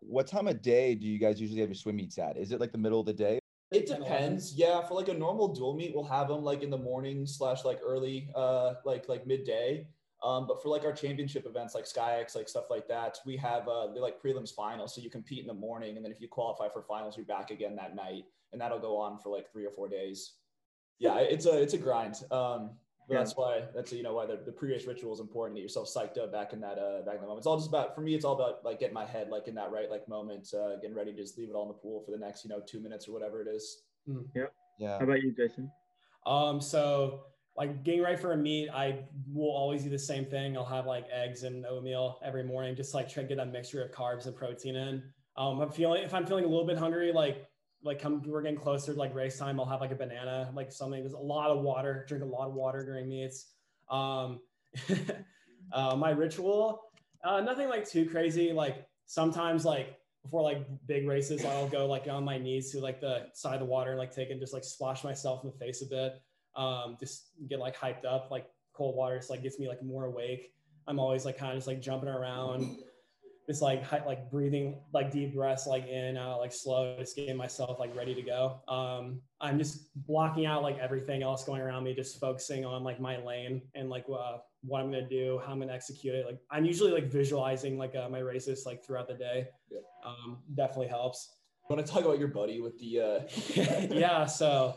What 0.00 0.26
time 0.26 0.46
of 0.46 0.60
day 0.60 0.94
do 0.94 1.06
you 1.06 1.18
guys 1.18 1.40
usually 1.40 1.60
have 1.60 1.70
your 1.70 1.74
swim 1.74 1.96
meets 1.96 2.18
at? 2.18 2.36
Is 2.36 2.52
it 2.52 2.60
like 2.60 2.72
the 2.72 2.78
middle 2.78 3.00
of 3.00 3.06
the 3.06 3.14
day? 3.14 3.38
It 3.70 3.86
depends. 3.86 4.54
Yeah, 4.54 4.80
for 4.82 4.94
like 4.94 5.08
a 5.08 5.14
normal 5.14 5.48
dual 5.48 5.74
meet, 5.74 5.94
we'll 5.94 6.04
have 6.04 6.28
them 6.28 6.42
like 6.42 6.62
in 6.62 6.70
the 6.70 6.78
morning 6.78 7.26
slash 7.26 7.64
like 7.64 7.80
early, 7.84 8.30
uh, 8.34 8.74
like 8.84 9.08
like 9.08 9.26
midday. 9.26 9.86
Um, 10.22 10.46
but 10.48 10.60
for 10.62 10.68
like 10.68 10.84
our 10.84 10.92
championship 10.92 11.46
events, 11.46 11.74
like 11.74 11.84
SCIAC, 11.84 12.34
like 12.34 12.48
stuff 12.48 12.64
like 12.70 12.88
that, 12.88 13.18
we 13.24 13.36
have 13.36 13.68
uh, 13.68 13.92
they're 13.92 14.02
like 14.02 14.20
prelims 14.20 14.52
finals. 14.54 14.94
So 14.94 15.00
you 15.00 15.10
compete 15.10 15.40
in 15.40 15.46
the 15.46 15.54
morning, 15.54 15.96
and 15.96 16.04
then 16.04 16.10
if 16.10 16.20
you 16.20 16.28
qualify 16.28 16.68
for 16.68 16.82
finals, 16.82 17.16
you're 17.16 17.26
back 17.26 17.50
again 17.50 17.76
that 17.76 17.94
night, 17.94 18.24
and 18.52 18.60
that'll 18.60 18.80
go 18.80 18.96
on 18.96 19.18
for 19.18 19.28
like 19.28 19.50
three 19.52 19.64
or 19.64 19.70
four 19.70 19.88
days. 19.88 20.34
Yeah, 20.98 21.18
it's 21.18 21.46
a 21.46 21.60
it's 21.60 21.74
a 21.74 21.78
grind. 21.78 22.16
Um, 22.30 22.70
yeah. 23.08 23.18
that's 23.18 23.36
why 23.36 23.62
that's 23.74 23.92
you 23.92 24.02
know 24.02 24.14
why 24.14 24.26
the, 24.26 24.38
the 24.44 24.52
pre-race 24.52 24.86
ritual 24.86 25.12
is 25.12 25.20
important. 25.20 25.56
Get 25.56 25.62
yourself 25.62 25.88
psyched 25.88 26.18
up 26.18 26.32
back 26.32 26.52
in 26.52 26.60
that 26.60 26.78
uh 26.78 27.02
back 27.04 27.14
in 27.14 27.20
that 27.20 27.26
moment. 27.26 27.38
It's 27.38 27.46
all 27.46 27.56
just 27.56 27.68
about 27.68 27.94
for 27.94 28.00
me. 28.00 28.14
It's 28.14 28.24
all 28.24 28.34
about 28.34 28.64
like 28.64 28.78
getting 28.78 28.94
my 28.94 29.06
head 29.06 29.28
like 29.30 29.48
in 29.48 29.54
that 29.54 29.70
right 29.72 29.90
like 29.90 30.08
moment, 30.08 30.48
uh, 30.54 30.76
getting 30.76 30.94
ready 30.96 31.12
to 31.12 31.16
just 31.16 31.38
leave 31.38 31.48
it 31.48 31.54
all 31.54 31.62
in 31.62 31.68
the 31.68 31.74
pool 31.74 32.02
for 32.04 32.10
the 32.10 32.18
next 32.18 32.44
you 32.44 32.50
know 32.50 32.60
two 32.66 32.80
minutes 32.80 33.08
or 33.08 33.12
whatever 33.12 33.40
it 33.40 33.48
is. 33.48 33.82
Mm. 34.08 34.24
Yeah. 34.34 34.44
Yeah. 34.78 34.98
How 34.98 35.04
about 35.04 35.22
you, 35.22 35.32
Jason? 35.32 35.70
Um. 36.26 36.60
So 36.60 37.24
like 37.56 37.82
getting 37.82 38.02
ready 38.02 38.16
for 38.16 38.32
a 38.32 38.36
meet, 38.36 38.70
I 38.70 39.00
will 39.32 39.50
always 39.50 39.82
do 39.82 39.90
the 39.90 39.98
same 39.98 40.24
thing. 40.24 40.56
I'll 40.56 40.64
have 40.64 40.86
like 40.86 41.06
eggs 41.12 41.42
and 41.42 41.66
oatmeal 41.66 42.20
every 42.24 42.44
morning, 42.44 42.76
just 42.76 42.94
like 42.94 43.08
try 43.08 43.24
to 43.24 43.28
get 43.28 43.38
that 43.38 43.50
mixture 43.50 43.82
of 43.82 43.90
carbs 43.90 44.26
and 44.26 44.36
protein 44.36 44.76
in. 44.76 45.02
Um, 45.36 45.60
I'm 45.60 45.70
feeling 45.70 46.04
if 46.04 46.14
I'm 46.14 46.24
feeling 46.24 46.44
a 46.44 46.48
little 46.48 46.66
bit 46.66 46.78
hungry, 46.78 47.12
like 47.12 47.46
like 47.88 48.00
come 48.00 48.22
we're 48.26 48.42
getting 48.42 48.58
closer 48.58 48.92
to 48.92 48.98
like 48.98 49.14
race 49.14 49.38
time, 49.38 49.58
I'll 49.58 49.66
have 49.66 49.80
like 49.80 49.92
a 49.92 49.96
banana, 49.96 50.50
like 50.54 50.70
something. 50.70 51.00
There's 51.00 51.14
a 51.14 51.18
lot 51.18 51.50
of 51.50 51.62
water. 51.62 52.04
Drink 52.08 52.22
a 52.22 52.26
lot 52.26 52.48
of 52.48 52.54
water 52.54 52.84
during 52.84 53.08
meets. 53.08 53.46
Um, 53.90 54.40
uh, 55.72 55.96
my 55.96 56.10
ritual, 56.10 56.82
uh, 57.24 57.40
nothing 57.40 57.68
like 57.68 57.88
too 57.88 58.08
crazy. 58.08 58.52
Like 58.52 58.86
sometimes 59.06 59.64
like 59.64 59.98
before 60.22 60.42
like 60.42 60.64
big 60.86 61.08
races, 61.08 61.44
I'll 61.44 61.68
go 61.68 61.86
like 61.86 62.06
on 62.08 62.24
my 62.24 62.38
knees 62.38 62.70
to 62.72 62.80
like 62.80 63.00
the 63.00 63.26
side 63.34 63.54
of 63.54 63.60
the 63.60 63.66
water 63.66 63.90
and 63.90 63.98
like 63.98 64.14
take 64.14 64.30
and 64.30 64.38
just 64.38 64.52
like 64.52 64.64
splash 64.64 65.02
myself 65.02 65.42
in 65.42 65.50
the 65.50 65.56
face 65.56 65.82
a 65.82 65.86
bit 65.86 66.20
um, 66.58 66.96
just 66.98 67.30
get 67.48 67.60
like 67.60 67.76
hyped 67.76 68.04
up. 68.04 68.30
Like 68.30 68.46
cold 68.74 68.96
water 68.96 69.16
just 69.16 69.30
like 69.30 69.42
gets 69.42 69.58
me 69.58 69.68
like 69.68 69.82
more 69.82 70.04
awake. 70.04 70.52
I'm 70.86 70.98
always 70.98 71.24
like 71.24 71.38
kind 71.38 71.52
of 71.52 71.58
just 71.58 71.68
like 71.68 71.80
jumping 71.80 72.08
around, 72.08 72.78
just 73.48 73.62
like 73.62 73.90
like 74.04 74.30
breathing 74.30 74.78
like 74.92 75.10
deep 75.10 75.34
breaths 75.34 75.66
like 75.66 75.88
in 75.88 76.18
out 76.18 76.38
like 76.38 76.52
slow, 76.52 76.94
just 76.98 77.16
getting 77.16 77.36
myself 77.36 77.80
like 77.80 77.94
ready 77.96 78.14
to 78.14 78.20
go. 78.20 78.60
Um, 78.68 79.22
I'm 79.40 79.58
just 79.58 79.88
blocking 80.06 80.44
out 80.44 80.62
like 80.62 80.78
everything 80.78 81.22
else 81.22 81.44
going 81.44 81.62
around 81.62 81.84
me, 81.84 81.94
just 81.94 82.20
focusing 82.20 82.66
on 82.66 82.84
like 82.84 83.00
my 83.00 83.16
lane 83.24 83.62
and 83.74 83.88
like 83.88 84.04
uh, 84.12 84.36
what 84.62 84.80
I'm 84.80 84.90
gonna 84.90 85.08
do, 85.08 85.40
how 85.46 85.52
I'm 85.52 85.60
gonna 85.60 85.72
execute 85.72 86.14
it. 86.14 86.26
Like 86.26 86.38
I'm 86.50 86.66
usually 86.66 86.92
like 86.92 87.10
visualizing 87.10 87.78
like 87.78 87.96
uh, 87.96 88.06
my 88.10 88.18
races 88.18 88.64
like 88.66 88.84
throughout 88.84 89.08
the 89.08 89.14
day. 89.14 89.48
Yeah. 89.70 89.78
Um, 90.04 90.40
definitely 90.54 90.88
helps. 90.88 91.34
Want 91.70 91.84
to 91.84 91.90
talk 91.90 92.04
about 92.04 92.18
your 92.18 92.28
buddy 92.28 92.60
with 92.60 92.78
the? 92.78 93.00
Uh... 93.00 93.88
yeah. 93.94 94.26
So, 94.26 94.76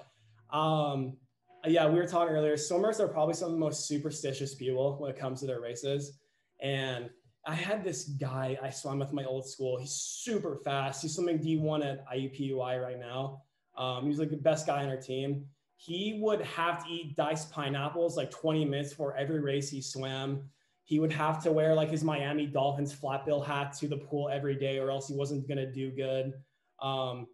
um, 0.51 1.17
yeah, 1.65 1.87
we 1.87 1.95
were 1.95 2.07
talking 2.07 2.33
earlier. 2.33 2.55
Swimmers 2.55 3.01
are 3.01 3.07
probably 3.07 3.33
some 3.33 3.47
of 3.47 3.53
the 3.53 3.59
most 3.59 3.87
superstitious 3.87 4.55
people 4.55 4.97
when 4.97 5.11
it 5.11 5.17
comes 5.17 5.41
to 5.41 5.45
their 5.45 5.61
races. 5.61 6.19
And 6.61 7.09
I 7.45 7.55
had 7.55 7.83
this 7.83 8.03
guy 8.03 8.57
I 8.61 8.69
swam 8.69 8.99
with 8.99 9.13
my 9.13 9.23
old 9.23 9.49
school. 9.49 9.79
He's 9.79 9.91
super 9.91 10.57
fast. 10.57 11.01
He's 11.01 11.15
swimming 11.15 11.39
D1 11.39 11.85
at 11.85 12.07
IUPUI 12.07 12.81
right 12.81 12.99
now. 12.99 13.41
Um, 13.77 14.05
he's 14.05 14.19
like 14.19 14.29
the 14.29 14.37
best 14.37 14.67
guy 14.67 14.83
on 14.83 14.89
our 14.89 14.97
team. 14.97 15.45
He 15.77 16.19
would 16.21 16.41
have 16.41 16.85
to 16.85 16.91
eat 16.91 17.15
diced 17.15 17.51
pineapples 17.51 18.15
like 18.15 18.29
20 18.29 18.65
minutes 18.65 18.93
for 18.93 19.15
every 19.15 19.39
race 19.39 19.69
he 19.69 19.81
swam. 19.81 20.43
He 20.83 20.99
would 20.99 21.11
have 21.11 21.41
to 21.43 21.51
wear 21.51 21.73
like 21.73 21.89
his 21.89 22.03
Miami 22.03 22.45
Dolphins 22.45 22.93
flat 22.93 23.25
bill 23.25 23.41
hat 23.41 23.73
to 23.79 23.87
the 23.87 23.97
pool 23.97 24.29
every 24.29 24.55
day, 24.55 24.77
or 24.77 24.91
else 24.91 25.07
he 25.07 25.15
wasn't 25.15 25.47
gonna 25.47 25.71
do 25.71 25.89
good. 25.89 26.33
Um, 26.79 27.27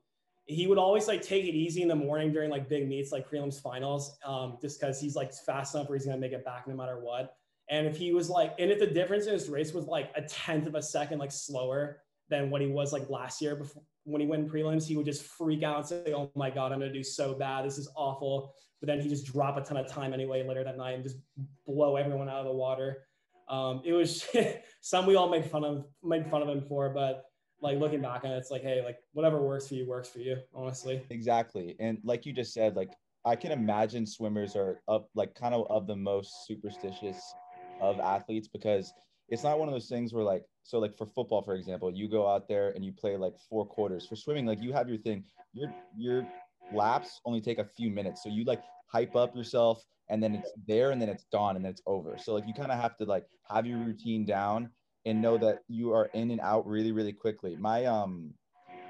he 0.46 0.67
would 0.67 0.78
always 0.78 1.08
like 1.08 1.22
take 1.22 1.43
it 1.43 1.56
easy 1.56 1.82
in 1.82 1.89
the 1.89 1.96
morning 1.96 2.32
during 2.32 2.50
like 2.50 2.70
big 2.70 2.88
meets 2.88 3.12
like 3.12 3.30
prelims 3.30 3.62
finals 3.62 4.17
um, 4.26 4.58
just 4.62 4.80
because 4.80 5.02
he's 5.02 5.15
like 5.15 5.34
fast 5.34 5.76
enough 5.76 5.89
where 5.89 5.98
he's 5.98 6.06
gonna 6.06 6.17
make 6.17 6.32
it 6.32 6.46
back 6.46 6.67
no 6.67 6.76
matter 6.76 7.00
what 7.00 7.37
and 7.69 7.88
if 7.88 7.97
he 7.97 8.13
was 8.13 8.30
like 8.30 8.53
and 8.60 8.71
if 8.71 8.80
the 8.80 8.88
difference 8.88 9.25
in 9.25 9.34
his 9.34 9.49
race 9.49 9.73
was 9.73 9.86
like 9.86 10.12
a 10.15 10.21
tenth 10.21 10.67
of 10.67 10.75
a 10.75 10.82
second 10.82 11.19
like 11.19 11.32
slower 11.32 12.01
than 12.30 12.49
what 12.49 12.62
he 12.62 12.67
was 12.67 12.93
like 12.93 13.10
last 13.10 13.41
year 13.41 13.56
before 13.56 13.84
when 14.03 14.21
he 14.21 14.27
went 14.27 14.49
prelims 14.49 14.86
he 14.86 14.95
would 14.95 15.06
just 15.06 15.23
freak 15.23 15.63
out 15.63 15.77
and 15.77 15.86
say 15.86 16.13
oh 16.13 16.32
my 16.36 16.49
god 16.49 16.71
i'm 16.71 16.80
gonna 16.80 16.91
do 16.91 17.03
so 17.03 17.34
bad 17.34 17.65
this 17.65 17.77
is 17.77 17.89
awful 17.95 18.53
but 18.80 18.88
then 18.88 18.99
he 18.99 19.10
just 19.10 19.25
drop 19.25 19.58
a 19.58 19.62
ton 19.62 19.77
of 19.77 19.88
time 19.88 20.13
anyway 20.13 20.47
later 20.47 20.63
that 20.63 20.77
night 20.77 20.93
and 20.93 21.03
just 21.03 21.17
blow 21.65 21.95
everyone 21.95 22.30
out 22.30 22.39
of 22.39 22.45
the 22.45 22.53
water 22.53 23.03
um, 23.49 23.82
it 23.86 23.93
was 23.93 24.27
some 24.82 25.06
we 25.06 25.15
all 25.15 25.30
made 25.30 25.45
fun 25.45 25.63
of 25.63 25.86
made 26.03 26.30
fun 26.30 26.41
of 26.41 26.49
him 26.49 26.62
for 26.62 26.89
but 26.89 27.23
like 27.62 27.80
looking 27.80 28.01
back 28.01 28.23
on 28.23 28.32
it, 28.32 28.38
it's 28.38 28.51
like, 28.51 28.62
hey, 28.62 28.84
like 28.84 28.97
whatever 29.13 29.41
works 29.41 29.67
for 29.67 29.73
you 29.73 29.88
works 29.88 30.10
for 30.10 30.19
you, 30.19 30.38
honestly. 30.53 31.01
Exactly. 31.10 31.75
And 31.80 31.97
like 32.03 32.25
you 32.25 32.34
just 32.34 32.53
said, 32.53 32.75
like 32.75 32.91
I 33.25 33.36
can 33.36 33.51
imagine 33.51 34.06
swimmers 34.06 34.56
are 34.56 34.82
up 34.88 35.10
like 35.15 35.34
kind 35.36 35.53
of 35.53 35.65
of 35.69 35.88
the 35.88 35.95
most 35.95 36.45
superstitious 36.45 37.34
of 37.82 38.00
athletes 38.00 38.48
because 38.48 38.94
it's 39.30 39.44
not 39.44 39.60
one 39.60 39.68
of 39.68 39.74
those 39.74 39.90
things 39.90 40.13
where 40.13 40.24
like 40.24 40.44
so 40.63 40.80
like 40.80 40.96
for 40.98 41.06
football 41.06 41.42
for 41.42 41.56
example 41.56 41.92
you 41.92 42.08
go 42.08 42.28
out 42.28 42.48
there 42.48 42.70
and 42.72 42.84
you 42.84 42.92
play 42.92 43.18
like 43.18 43.34
four 43.50 43.66
quarters. 43.66 44.06
For 44.06 44.16
swimming 44.16 44.46
like 44.46 44.62
you 44.62 44.74
have 44.74 44.88
your 44.88 44.98
thing. 44.98 45.24
Your 45.54 45.74
your 45.98 46.28
laps 46.74 47.22
only 47.26 47.42
take 47.42 47.60
a 47.60 47.66
few 47.66 47.90
minutes. 47.90 48.24
So 48.24 48.30
you 48.30 48.44
like 48.46 48.62
hype 48.88 49.16
up 49.16 49.36
yourself 49.36 49.84
and 50.10 50.24
then 50.24 50.36
it's 50.36 50.52
there 50.66 50.92
and 50.92 51.02
then 51.02 51.10
it's 51.10 51.26
gone 51.32 51.56
and 51.56 51.66
then 51.66 51.72
it's 51.72 51.82
over. 51.86 52.18
So 52.18 52.34
like 52.34 52.48
you 52.48 52.54
kind 52.54 52.72
of 52.72 52.80
have 52.80 52.98
to 52.98 53.06
like 53.06 53.26
have 53.50 53.66
your 53.66 53.80
routine 53.80 54.26
down 54.26 54.70
and 55.06 55.22
know 55.22 55.38
that 55.38 55.60
you 55.68 55.94
are 55.94 56.10
in 56.13 56.32
and 56.32 56.42
out 56.42 56.66
really 56.66 56.92
really 56.92 57.13
quickly. 57.13 57.56
My 57.58 57.86
um 57.86 58.34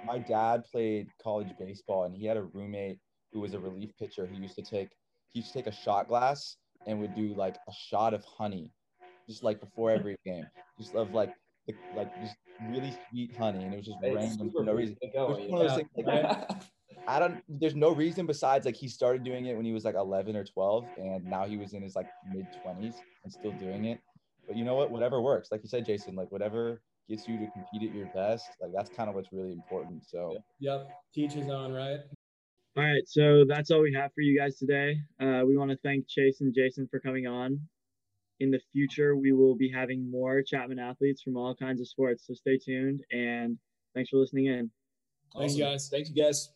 my 0.05 0.19
dad 0.19 0.63
played 0.71 1.07
college 1.21 1.49
baseball 1.59 2.03
and 2.03 2.15
he 2.15 2.25
had 2.25 2.37
a 2.37 2.43
roommate 2.43 2.99
who 3.33 3.39
was 3.39 3.53
a 3.53 3.59
relief 3.59 3.91
pitcher. 3.97 4.27
He 4.31 4.37
used 4.37 4.55
to 4.55 4.61
take 4.61 4.89
he 5.31 5.39
used 5.39 5.51
to 5.53 5.59
take 5.59 5.67
a 5.67 5.75
shot 5.75 6.07
glass 6.07 6.57
and 6.85 6.99
would 6.99 7.15
do 7.15 7.33
like 7.33 7.55
a 7.67 7.73
shot 7.73 8.13
of 8.13 8.23
honey 8.23 8.71
just 9.27 9.43
like 9.43 9.59
before 9.59 9.91
every 9.91 10.15
game 10.25 10.45
just 10.79 10.95
of 10.95 11.13
like 11.13 11.33
like 11.95 12.09
just 12.21 12.35
really 12.69 12.93
sweet 13.09 13.35
honey 13.35 13.63
and 13.63 13.73
it 13.73 13.77
was 13.77 13.85
just 13.85 13.97
it's 14.01 14.15
random 14.15 14.51
for 14.51 14.63
no 14.63 14.73
reason 14.73 14.95
like, 15.03 15.85
I 17.07 17.19
don't 17.19 17.43
there's 17.47 17.75
no 17.75 17.93
reason 17.93 18.25
besides 18.25 18.65
like 18.65 18.75
he 18.75 18.87
started 18.87 19.23
doing 19.23 19.45
it 19.45 19.55
when 19.55 19.65
he 19.65 19.73
was 19.73 19.83
like 19.85 19.95
11 19.95 20.35
or 20.35 20.45
12 20.45 20.85
and 20.97 21.25
now 21.25 21.45
he 21.45 21.57
was 21.57 21.73
in 21.73 21.81
his 21.81 21.95
like 21.95 22.07
mid 22.33 22.47
20s 22.65 22.95
and 23.23 23.31
still 23.31 23.51
doing 23.51 23.85
it 23.85 23.99
but 24.47 24.55
you 24.55 24.63
know 24.63 24.75
what? 24.75 24.89
Whatever 24.89 25.21
works. 25.21 25.49
Like 25.51 25.61
you 25.61 25.69
said, 25.69 25.85
Jason, 25.85 26.15
like 26.15 26.31
whatever 26.31 26.81
gets 27.09 27.27
you 27.27 27.37
to 27.37 27.47
compete 27.51 27.89
at 27.89 27.95
your 27.95 28.07
best, 28.07 28.47
like 28.61 28.71
that's 28.73 28.89
kind 28.89 29.09
of 29.09 29.15
what's 29.15 29.31
really 29.31 29.51
important. 29.51 30.05
So, 30.07 30.37
yep. 30.59 30.87
Teach 31.13 31.33
his 31.33 31.49
own, 31.49 31.73
right? 31.73 31.99
All 32.77 32.83
right. 32.83 33.03
So 33.05 33.43
that's 33.47 33.71
all 33.71 33.81
we 33.81 33.93
have 33.93 34.13
for 34.13 34.21
you 34.21 34.39
guys 34.39 34.57
today. 34.57 34.97
Uh, 35.21 35.41
we 35.45 35.57
want 35.57 35.71
to 35.71 35.77
thank 35.83 36.07
Chase 36.07 36.41
and 36.41 36.55
Jason 36.55 36.87
for 36.89 36.99
coming 36.99 37.27
on. 37.27 37.59
In 38.39 38.51
the 38.51 38.59
future, 38.71 39.15
we 39.15 39.31
will 39.31 39.55
be 39.55 39.71
having 39.71 40.09
more 40.09 40.43
Chapman 40.43 40.79
athletes 40.79 41.21
from 41.23 41.37
all 41.37 41.55
kinds 41.55 41.81
of 41.81 41.87
sports. 41.87 42.27
So 42.27 42.33
stay 42.33 42.57
tuned 42.57 43.01
and 43.11 43.57
thanks 43.95 44.09
for 44.09 44.17
listening 44.17 44.45
in. 44.45 44.69
Awesome. 45.33 45.47
Thank 45.47 45.57
you 45.57 45.63
guys. 45.63 45.89
Thank 45.89 46.07
you 46.09 46.23
guys. 46.23 46.49